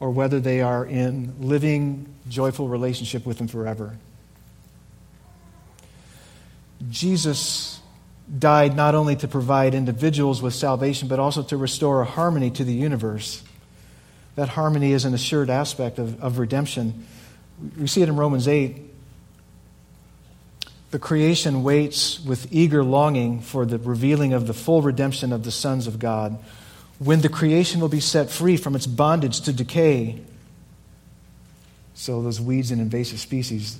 or 0.01 0.11
whether 0.11 0.40
they 0.40 0.62
are 0.62 0.85
in 0.85 1.33
living, 1.38 2.12
joyful 2.29 2.66
relationship 2.66 3.25
with 3.25 3.40
Him 3.40 3.46
forever. 3.46 3.96
Jesus 6.90 7.81
died 8.38 8.76
not 8.76 8.94
only 8.94 9.16
to 9.16 9.28
provide 9.28 9.74
individuals 9.74 10.40
with 10.40 10.54
salvation, 10.54 11.08
but 11.08 11.18
also 11.18 11.42
to 11.42 11.56
restore 11.56 12.02
a 12.02 12.04
harmony 12.04 12.50
to 12.50 12.64
the 12.64 12.72
universe. 12.72 13.42
That 14.37 14.48
harmony 14.48 14.92
is 14.92 15.04
an 15.04 15.14
assured 15.14 15.50
aspect 15.50 15.98
of, 15.98 16.22
of 16.22 16.38
redemption. 16.38 17.06
We 17.78 17.87
see 17.87 18.02
it 18.02 18.08
in 18.08 18.16
Romans 18.16 18.48
8. 18.48 18.90
The 20.90 20.98
creation 20.98 21.62
waits 21.62 22.20
with 22.20 22.52
eager 22.52 22.85
longing 22.85 23.40
for 23.40 23.64
the 23.64 23.78
revealing 23.78 24.32
of 24.32 24.46
the 24.46 24.54
full 24.54 24.82
redemption 24.82 25.32
of 25.32 25.42
the 25.44 25.50
sons 25.50 25.87
of 25.87 25.98
God 25.98 26.38
when 26.98 27.20
the 27.20 27.28
creation 27.28 27.80
will 27.80 27.88
be 27.88 28.00
set 28.00 28.30
free 28.30 28.56
from 28.56 28.76
its 28.76 28.87
bondage 28.87 29.40
to 29.42 29.52
decay. 29.52 30.20
So, 31.94 32.22
those 32.22 32.40
weeds 32.40 32.70
and 32.70 32.80
invasive 32.80 33.20
species, 33.20 33.78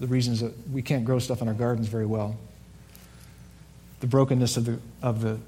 the 0.00 0.06
reasons 0.06 0.40
that 0.40 0.52
we 0.70 0.82
can't 0.82 1.04
grow 1.04 1.18
stuff 1.18 1.40
in 1.40 1.48
our 1.48 1.54
gardens 1.54 1.86
very 1.86 2.06
well, 2.06 2.36
the 4.04 4.08
brokenness 4.08 4.58
of 4.58 4.66
the, 4.66 4.78
of 5.00 5.22
the 5.22 5.38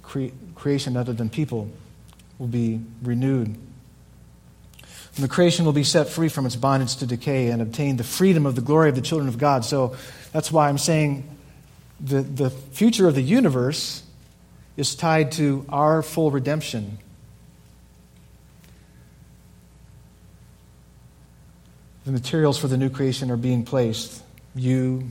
cre- 0.00 0.32
creation 0.54 0.96
other 0.96 1.12
than 1.12 1.28
people 1.28 1.68
will 2.38 2.46
be 2.46 2.80
renewed. 3.02 3.48
And 3.48 3.58
the 5.16 5.28
creation 5.28 5.66
will 5.66 5.74
be 5.74 5.84
set 5.84 6.08
free 6.08 6.30
from 6.30 6.46
its 6.46 6.56
bondage 6.56 6.96
to 6.96 7.06
decay 7.06 7.48
and 7.48 7.60
obtain 7.60 7.98
the 7.98 8.04
freedom 8.04 8.46
of 8.46 8.54
the 8.54 8.62
glory 8.62 8.88
of 8.88 8.94
the 8.94 9.02
children 9.02 9.28
of 9.28 9.36
God. 9.36 9.66
So 9.66 9.96
that's 10.32 10.50
why 10.50 10.70
I'm 10.70 10.78
saying 10.78 11.28
the, 12.00 12.22
the 12.22 12.48
future 12.48 13.06
of 13.06 13.14
the 13.14 13.22
universe 13.22 14.02
is 14.78 14.94
tied 14.94 15.32
to 15.32 15.66
our 15.68 16.02
full 16.02 16.30
redemption. 16.30 16.96
The 22.06 22.12
materials 22.12 22.56
for 22.56 22.66
the 22.66 22.78
new 22.78 22.88
creation 22.88 23.30
are 23.30 23.36
being 23.36 23.62
placed. 23.62 24.22
You, 24.54 25.06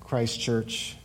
Christ 0.00 0.38
Church. 0.38 0.98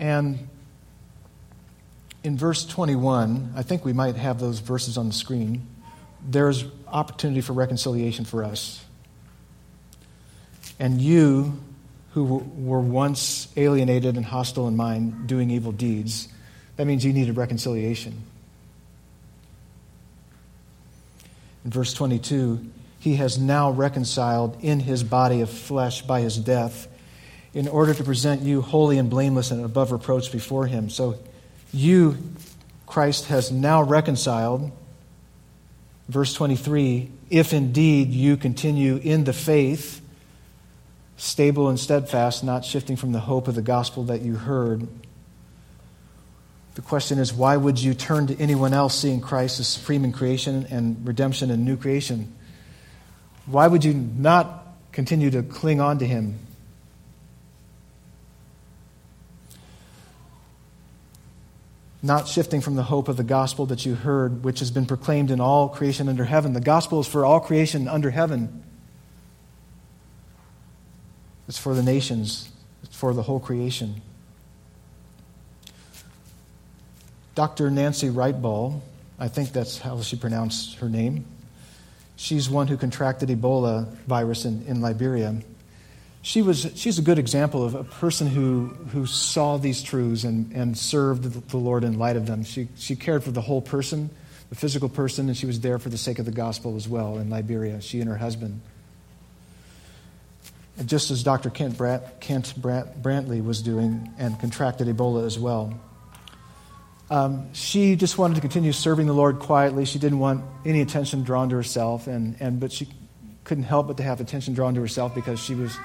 And 0.00 0.48
in 2.24 2.36
verse 2.38 2.64
21, 2.64 3.52
I 3.54 3.62
think 3.62 3.84
we 3.84 3.92
might 3.92 4.16
have 4.16 4.40
those 4.40 4.58
verses 4.58 4.96
on 4.96 5.06
the 5.06 5.14
screen. 5.14 5.66
There's 6.26 6.64
opportunity 6.88 7.42
for 7.42 7.52
reconciliation 7.52 8.24
for 8.24 8.42
us. 8.42 8.82
And 10.78 11.00
you, 11.00 11.60
who 12.12 12.24
were 12.24 12.80
once 12.80 13.46
alienated 13.56 14.16
and 14.16 14.24
hostile 14.24 14.66
in 14.66 14.74
mind, 14.74 15.26
doing 15.28 15.50
evil 15.50 15.70
deeds. 15.70 16.28
That 16.76 16.86
means 16.86 17.04
you 17.04 17.12
needed 17.12 17.36
reconciliation. 17.36 18.24
In 21.64 21.70
verse 21.70 21.92
22, 21.92 22.66
he 22.98 23.16
has 23.16 23.38
now 23.38 23.70
reconciled 23.70 24.56
in 24.62 24.80
his 24.80 25.04
body 25.04 25.42
of 25.42 25.50
flesh 25.50 26.02
by 26.02 26.22
his 26.22 26.38
death 26.38 26.88
in 27.54 27.68
order 27.68 27.92
to 27.94 28.04
present 28.04 28.42
you 28.42 28.62
holy 28.62 28.98
and 28.98 29.10
blameless 29.10 29.50
and 29.50 29.64
above 29.64 29.92
reproach 29.92 30.30
before 30.30 30.66
him. 30.66 30.88
So 30.90 31.18
you, 31.72 32.16
Christ, 32.86 33.26
has 33.26 33.50
now 33.50 33.82
reconciled. 33.82 34.70
Verse 36.08 36.34
23 36.34 37.10
if 37.30 37.52
indeed 37.52 38.10
you 38.10 38.36
continue 38.36 38.96
in 38.96 39.22
the 39.22 39.32
faith 39.32 40.00
stable 41.20 41.68
and 41.68 41.78
steadfast, 41.78 42.42
not 42.42 42.64
shifting 42.64 42.96
from 42.96 43.12
the 43.12 43.20
hope 43.20 43.46
of 43.46 43.54
the 43.54 43.62
gospel 43.62 44.04
that 44.04 44.22
you 44.22 44.34
heard. 44.34 44.88
The 46.76 46.82
question 46.82 47.18
is, 47.18 47.30
why 47.30 47.58
would 47.58 47.78
you 47.78 47.92
turn 47.92 48.26
to 48.28 48.40
anyone 48.40 48.72
else 48.72 48.98
seeing 48.98 49.20
Christ 49.20 49.60
as 49.60 49.68
supreme 49.68 50.02
in 50.04 50.12
creation 50.12 50.66
and 50.70 51.06
redemption 51.06 51.50
and 51.50 51.64
new 51.64 51.76
creation? 51.76 52.32
Why 53.44 53.66
would 53.66 53.84
you 53.84 53.92
not 53.92 54.66
continue 54.92 55.30
to 55.30 55.42
cling 55.42 55.80
on 55.80 55.98
to 55.98 56.06
him? 56.06 56.38
Not 62.02 62.28
shifting 62.28 62.60
from 62.60 62.76
the 62.76 62.84
hope 62.84 63.08
of 63.08 63.16
the 63.16 63.24
gospel 63.24 63.66
that 63.66 63.84
you 63.84 63.94
heard, 63.94 64.42
which 64.42 64.60
has 64.60 64.70
been 64.70 64.86
proclaimed 64.86 65.30
in 65.30 65.40
all 65.40 65.68
creation 65.68 66.08
under 66.08 66.24
heaven. 66.24 66.54
The 66.54 66.60
gospel 66.60 67.00
is 67.00 67.06
for 67.06 67.24
all 67.24 67.40
creation 67.40 67.88
under 67.88 68.10
heaven. 68.10 68.62
It's 71.46 71.58
for 71.58 71.74
the 71.74 71.82
nations, 71.82 72.48
it's 72.82 72.96
for 72.96 73.12
the 73.12 73.22
whole 73.22 73.40
creation. 73.40 74.00
Dr. 77.34 77.70
Nancy 77.70 78.08
Writebol, 78.08 78.80
I 79.18 79.28
think 79.28 79.52
that's 79.52 79.78
how 79.78 80.00
she 80.00 80.16
pronounced 80.16 80.76
her 80.76 80.88
name. 80.88 81.26
She's 82.16 82.48
one 82.48 82.68
who 82.68 82.76
contracted 82.76 83.28
Ebola 83.30 83.86
virus 84.06 84.44
in, 84.44 84.62
in 84.66 84.80
Liberia. 84.80 85.36
She 86.22 86.42
was, 86.42 86.70
she's 86.74 86.98
a 86.98 87.02
good 87.02 87.18
example 87.18 87.64
of 87.64 87.74
a 87.74 87.84
person 87.84 88.26
who, 88.26 88.66
who 88.92 89.06
saw 89.06 89.56
these 89.56 89.82
truths 89.82 90.24
and, 90.24 90.52
and 90.52 90.76
served 90.76 91.48
the 91.48 91.56
Lord 91.56 91.82
in 91.82 91.98
light 91.98 92.16
of 92.16 92.26
them. 92.26 92.44
She, 92.44 92.68
she 92.76 92.94
cared 92.94 93.24
for 93.24 93.30
the 93.30 93.40
whole 93.40 93.62
person, 93.62 94.10
the 94.50 94.54
physical 94.54 94.90
person, 94.90 95.28
and 95.28 95.36
she 95.36 95.46
was 95.46 95.60
there 95.60 95.78
for 95.78 95.88
the 95.88 95.96
sake 95.96 96.18
of 96.18 96.26
the 96.26 96.32
gospel 96.32 96.76
as 96.76 96.86
well 96.86 97.16
in 97.16 97.30
Liberia, 97.30 97.80
she 97.80 98.00
and 98.00 98.08
her 98.08 98.18
husband 98.18 98.60
just 100.86 101.10
as 101.10 101.22
Dr. 101.22 101.50
Kent, 101.50 101.76
Brat, 101.76 102.20
Kent 102.20 102.54
Brat, 102.56 103.02
Brantly 103.02 103.44
was 103.44 103.62
doing 103.62 104.12
and 104.18 104.38
contracted 104.38 104.88
Ebola 104.88 105.26
as 105.26 105.38
well. 105.38 105.78
Um, 107.10 107.52
she 107.54 107.96
just 107.96 108.18
wanted 108.18 108.36
to 108.36 108.40
continue 108.40 108.72
serving 108.72 109.06
the 109.06 109.12
Lord 109.12 109.40
quietly. 109.40 109.84
She 109.84 109.98
didn't 109.98 110.20
want 110.20 110.44
any 110.64 110.80
attention 110.80 111.24
drawn 111.24 111.48
to 111.50 111.56
herself, 111.56 112.06
and, 112.06 112.36
and, 112.40 112.60
but 112.60 112.72
she 112.72 112.88
couldn't 113.44 113.64
help 113.64 113.86
but 113.88 113.96
to 113.96 114.02
have 114.02 114.20
attention 114.20 114.54
drawn 114.54 114.74
to 114.74 114.80
herself 114.80 115.14
because 115.14 115.40
she 115.40 115.54
was 115.54 115.76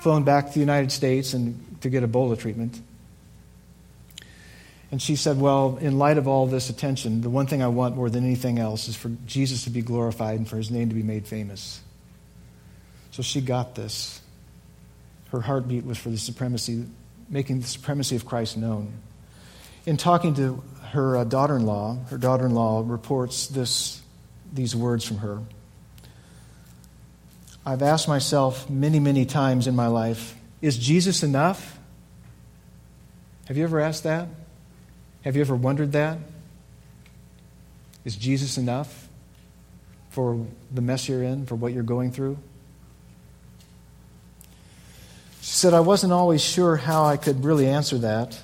flown 0.00 0.24
back 0.24 0.48
to 0.48 0.54
the 0.54 0.60
United 0.60 0.92
States 0.92 1.34
and 1.34 1.80
to 1.80 1.90
get 1.90 2.02
Ebola 2.02 2.38
treatment. 2.38 2.80
And 4.90 5.02
she 5.02 5.16
said, 5.16 5.38
Well, 5.38 5.78
in 5.80 5.98
light 5.98 6.18
of 6.18 6.26
all 6.26 6.46
this 6.46 6.70
attention, 6.70 7.20
the 7.20 7.30
one 7.30 7.46
thing 7.46 7.62
I 7.62 7.68
want 7.68 7.96
more 7.96 8.08
than 8.08 8.24
anything 8.24 8.58
else 8.58 8.88
is 8.88 8.96
for 8.96 9.10
Jesus 9.26 9.64
to 9.64 9.70
be 9.70 9.82
glorified 9.82 10.38
and 10.38 10.48
for 10.48 10.56
his 10.56 10.70
name 10.70 10.88
to 10.88 10.94
be 10.94 11.02
made 11.02 11.26
famous. 11.26 11.80
So 13.10 13.22
she 13.22 13.40
got 13.40 13.74
this. 13.74 14.20
Her 15.30 15.40
heartbeat 15.40 15.84
was 15.84 15.98
for 15.98 16.08
the 16.08 16.18
supremacy, 16.18 16.86
making 17.28 17.60
the 17.60 17.66
supremacy 17.66 18.16
of 18.16 18.24
Christ 18.24 18.56
known. 18.56 18.92
In 19.84 19.96
talking 19.96 20.34
to 20.34 20.62
her 20.92 21.18
uh, 21.18 21.24
daughter 21.24 21.56
in 21.56 21.66
law, 21.66 21.98
her 22.10 22.18
daughter 22.18 22.46
in 22.46 22.54
law 22.54 22.82
reports 22.86 23.46
this, 23.48 24.00
these 24.52 24.74
words 24.74 25.04
from 25.04 25.18
her. 25.18 25.42
I've 27.68 27.82
asked 27.82 28.08
myself 28.08 28.70
many, 28.70 28.98
many 28.98 29.26
times 29.26 29.66
in 29.66 29.76
my 29.76 29.88
life 29.88 30.34
is 30.62 30.78
Jesus 30.78 31.22
enough? 31.22 31.78
Have 33.46 33.58
you 33.58 33.64
ever 33.64 33.78
asked 33.78 34.04
that? 34.04 34.28
Have 35.20 35.36
you 35.36 35.42
ever 35.42 35.54
wondered 35.54 35.92
that? 35.92 36.16
Is 38.06 38.16
Jesus 38.16 38.56
enough 38.56 39.08
for 40.08 40.46
the 40.72 40.80
mess 40.80 41.10
you're 41.10 41.22
in, 41.22 41.44
for 41.44 41.56
what 41.56 41.74
you're 41.74 41.82
going 41.82 42.10
through? 42.10 42.38
She 45.42 45.52
said, 45.52 45.74
I 45.74 45.80
wasn't 45.80 46.14
always 46.14 46.42
sure 46.42 46.76
how 46.76 47.04
I 47.04 47.18
could 47.18 47.44
really 47.44 47.66
answer 47.66 47.98
that. 47.98 48.40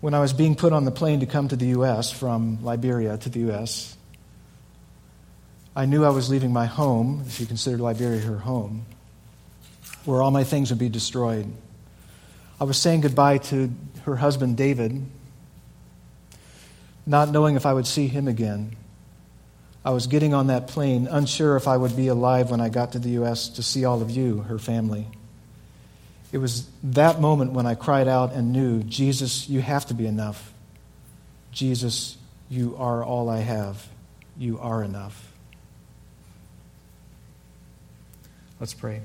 When 0.00 0.14
I 0.14 0.20
was 0.20 0.32
being 0.32 0.54
put 0.54 0.72
on 0.72 0.84
the 0.84 0.92
plane 0.92 1.18
to 1.18 1.26
come 1.26 1.48
to 1.48 1.56
the 1.56 1.66
U.S. 1.66 2.12
from 2.12 2.62
Liberia 2.62 3.18
to 3.18 3.28
the 3.28 3.40
U.S., 3.40 3.97
I 5.78 5.86
knew 5.86 6.04
I 6.04 6.08
was 6.08 6.28
leaving 6.28 6.52
my 6.52 6.66
home, 6.66 7.22
if 7.28 7.38
you 7.38 7.46
consider 7.46 7.78
Liberia 7.78 8.20
her 8.22 8.38
home, 8.38 8.84
where 10.04 10.20
all 10.20 10.32
my 10.32 10.42
things 10.42 10.70
would 10.70 10.78
be 10.80 10.88
destroyed. 10.88 11.46
I 12.60 12.64
was 12.64 12.76
saying 12.76 13.02
goodbye 13.02 13.38
to 13.38 13.70
her 14.02 14.16
husband, 14.16 14.56
David, 14.56 15.06
not 17.06 17.30
knowing 17.30 17.54
if 17.54 17.64
I 17.64 17.72
would 17.72 17.86
see 17.86 18.08
him 18.08 18.26
again. 18.26 18.74
I 19.84 19.90
was 19.90 20.08
getting 20.08 20.34
on 20.34 20.48
that 20.48 20.66
plane, 20.66 21.06
unsure 21.06 21.54
if 21.54 21.68
I 21.68 21.76
would 21.76 21.94
be 21.94 22.08
alive 22.08 22.50
when 22.50 22.60
I 22.60 22.70
got 22.70 22.90
to 22.92 22.98
the 22.98 23.10
U.S. 23.10 23.48
to 23.50 23.62
see 23.62 23.84
all 23.84 24.02
of 24.02 24.10
you, 24.10 24.38
her 24.38 24.58
family. 24.58 25.06
It 26.32 26.38
was 26.38 26.68
that 26.82 27.20
moment 27.20 27.52
when 27.52 27.66
I 27.66 27.76
cried 27.76 28.08
out 28.08 28.32
and 28.32 28.52
knew, 28.52 28.82
Jesus, 28.82 29.48
you 29.48 29.60
have 29.60 29.86
to 29.86 29.94
be 29.94 30.08
enough. 30.08 30.52
Jesus, 31.52 32.16
you 32.50 32.74
are 32.78 33.04
all 33.04 33.30
I 33.30 33.38
have. 33.42 33.86
You 34.36 34.58
are 34.58 34.82
enough. 34.82 35.27
Let's 38.60 38.74
pray. 38.74 39.00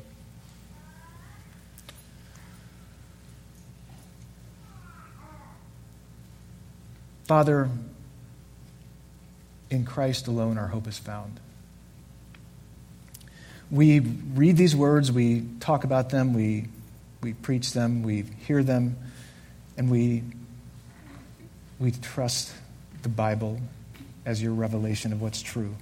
Father, 7.26 7.70
in 9.70 9.86
Christ 9.86 10.28
alone 10.28 10.58
our 10.58 10.68
hope 10.68 10.88
is 10.88 10.98
found. 10.98 11.40
We 13.72 14.00
read 14.00 14.58
these 14.58 14.76
words, 14.76 15.12
we 15.12 15.46
talk 15.60 15.84
about 15.84 16.10
them, 16.10 16.34
we 16.34 16.68
we 17.24 17.34
preach 17.34 17.72
them, 17.72 18.04
we 18.04 18.26
hear 18.46 18.64
them, 18.64 18.98
and 19.78 19.90
we, 19.90 20.24
we 21.80 21.92
trust 21.92 22.54
the 23.02 23.10
Bible 23.10 23.60
as 24.26 24.44
your 24.44 24.54
revelation 24.54 25.14
of 25.14 25.22
what's 25.22 25.42
true. 25.42 25.76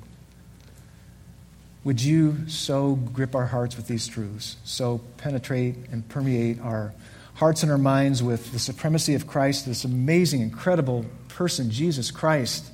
Would 1.83 2.01
you 2.01 2.47
so 2.47 2.95
grip 2.95 3.35
our 3.35 3.47
hearts 3.47 3.75
with 3.75 3.87
these 3.87 4.07
truths, 4.07 4.57
so 4.63 5.01
penetrate 5.17 5.75
and 5.91 6.07
permeate 6.07 6.59
our 6.61 6.93
hearts 7.35 7.63
and 7.63 7.71
our 7.71 7.77
minds 7.77 8.21
with 8.21 8.51
the 8.51 8.59
supremacy 8.59 9.15
of 9.15 9.25
Christ, 9.25 9.65
this 9.65 9.83
amazing, 9.83 10.41
incredible 10.41 11.05
person, 11.27 11.71
Jesus 11.71 12.11
Christ, 12.11 12.71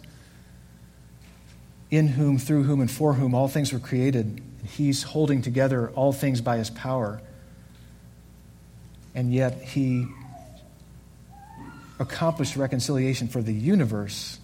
in 1.89 2.09
whom, 2.09 2.37
through 2.37 2.63
whom, 2.63 2.81
and 2.81 2.91
for 2.91 3.13
whom 3.13 3.33
all 3.33 3.47
things 3.47 3.71
were 3.71 3.79
created. 3.79 4.25
And 4.25 4.69
he's 4.69 5.03
holding 5.03 5.41
together 5.41 5.89
all 5.91 6.11
things 6.11 6.41
by 6.41 6.57
his 6.57 6.69
power 6.69 7.21
and 9.17 9.33
yet 9.33 9.59
he 9.63 10.05
accomplished 11.99 12.55
reconciliation 12.55 13.27
for 13.27 13.41
the 13.41 13.51
universe, 13.51 14.39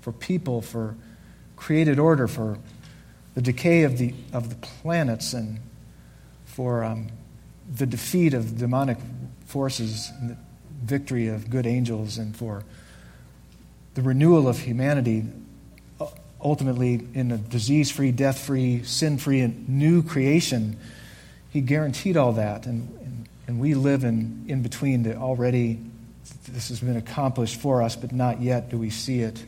for 0.00 0.12
people, 0.12 0.62
for 0.62 0.94
created 1.56 1.98
order, 1.98 2.28
for 2.28 2.56
the 3.34 3.42
decay 3.42 3.84
of 3.84 3.98
the, 3.98 4.14
of 4.32 4.48
the 4.48 4.56
planets, 4.56 5.32
and 5.32 5.58
for 6.44 6.84
um, 6.84 7.08
the 7.74 7.86
defeat 7.86 8.34
of 8.34 8.58
demonic 8.58 8.98
forces 9.46 10.10
and 10.20 10.30
the 10.30 10.36
victory 10.84 11.28
of 11.28 11.48
good 11.48 11.66
angels, 11.66 12.18
and 12.18 12.36
for 12.36 12.64
the 13.94 14.02
renewal 14.02 14.48
of 14.48 14.58
humanity, 14.58 15.24
ultimately 16.40 17.06
in 17.14 17.30
a 17.30 17.38
disease 17.38 17.90
free, 17.90 18.10
death 18.10 18.38
free, 18.38 18.82
sin 18.82 19.18
free, 19.18 19.40
and 19.40 19.68
new 19.68 20.02
creation. 20.02 20.76
He 21.50 21.60
guaranteed 21.60 22.16
all 22.16 22.32
that. 22.32 22.66
And, 22.66 23.26
and 23.46 23.60
we 23.60 23.74
live 23.74 24.04
in, 24.04 24.44
in 24.48 24.62
between 24.62 25.02
the 25.02 25.16
already, 25.16 25.78
this 26.48 26.68
has 26.68 26.80
been 26.80 26.96
accomplished 26.96 27.60
for 27.60 27.82
us, 27.82 27.96
but 27.96 28.12
not 28.12 28.40
yet 28.40 28.70
do 28.70 28.78
we 28.78 28.90
see 28.90 29.20
it. 29.20 29.44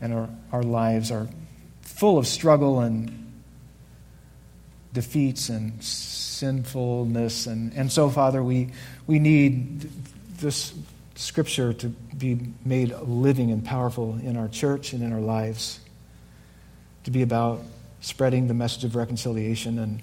And 0.00 0.12
our, 0.12 0.28
our 0.52 0.62
lives 0.62 1.10
are 1.10 1.28
full 1.84 2.18
of 2.18 2.26
struggle 2.26 2.80
and 2.80 3.32
defeats 4.92 5.48
and 5.48 5.82
sinfulness. 5.82 7.46
And, 7.46 7.72
and 7.74 7.90
so, 7.90 8.10
Father, 8.10 8.42
we, 8.42 8.70
we 9.06 9.18
need 9.18 9.80
this 10.38 10.74
scripture 11.14 11.72
to 11.72 11.88
be 11.88 12.40
made 12.64 12.92
living 13.00 13.50
and 13.50 13.64
powerful 13.64 14.18
in 14.22 14.36
our 14.36 14.48
church 14.48 14.92
and 14.92 15.02
in 15.02 15.12
our 15.12 15.20
lives, 15.20 15.80
to 17.04 17.10
be 17.10 17.22
about 17.22 17.60
spreading 18.00 18.48
the 18.48 18.54
message 18.54 18.84
of 18.84 18.96
reconciliation 18.96 19.78
and 19.78 20.02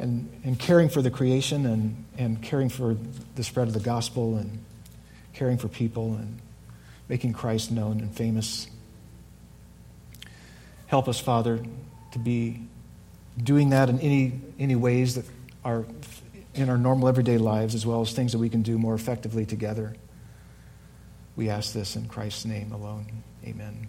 and, 0.00 0.30
and 0.44 0.58
caring 0.58 0.88
for 0.88 1.02
the 1.02 1.10
creation 1.10 1.66
and, 1.66 2.04
and 2.16 2.42
caring 2.42 2.68
for 2.68 2.96
the 3.36 3.44
spread 3.44 3.68
of 3.68 3.74
the 3.74 3.80
gospel 3.80 4.36
and 4.36 4.64
caring 5.34 5.58
for 5.58 5.68
people 5.68 6.14
and 6.14 6.40
making 7.08 7.34
Christ 7.34 7.70
known 7.70 8.00
and 8.00 8.14
famous. 8.14 8.66
Help 10.90 11.06
us, 11.06 11.20
Father, 11.20 11.60
to 12.10 12.18
be 12.18 12.62
doing 13.40 13.70
that 13.70 13.88
in 13.88 14.00
any, 14.00 14.40
any 14.58 14.74
ways 14.74 15.14
that 15.14 15.24
are 15.64 15.84
in 16.56 16.68
our 16.68 16.76
normal 16.76 17.06
everyday 17.06 17.38
lives, 17.38 17.76
as 17.76 17.86
well 17.86 18.00
as 18.00 18.12
things 18.12 18.32
that 18.32 18.38
we 18.38 18.48
can 18.48 18.62
do 18.62 18.76
more 18.76 18.96
effectively 18.96 19.46
together. 19.46 19.94
We 21.36 21.48
ask 21.48 21.72
this 21.72 21.94
in 21.94 22.08
Christ's 22.08 22.44
name 22.44 22.72
alone. 22.72 23.06
Amen. 23.46 23.88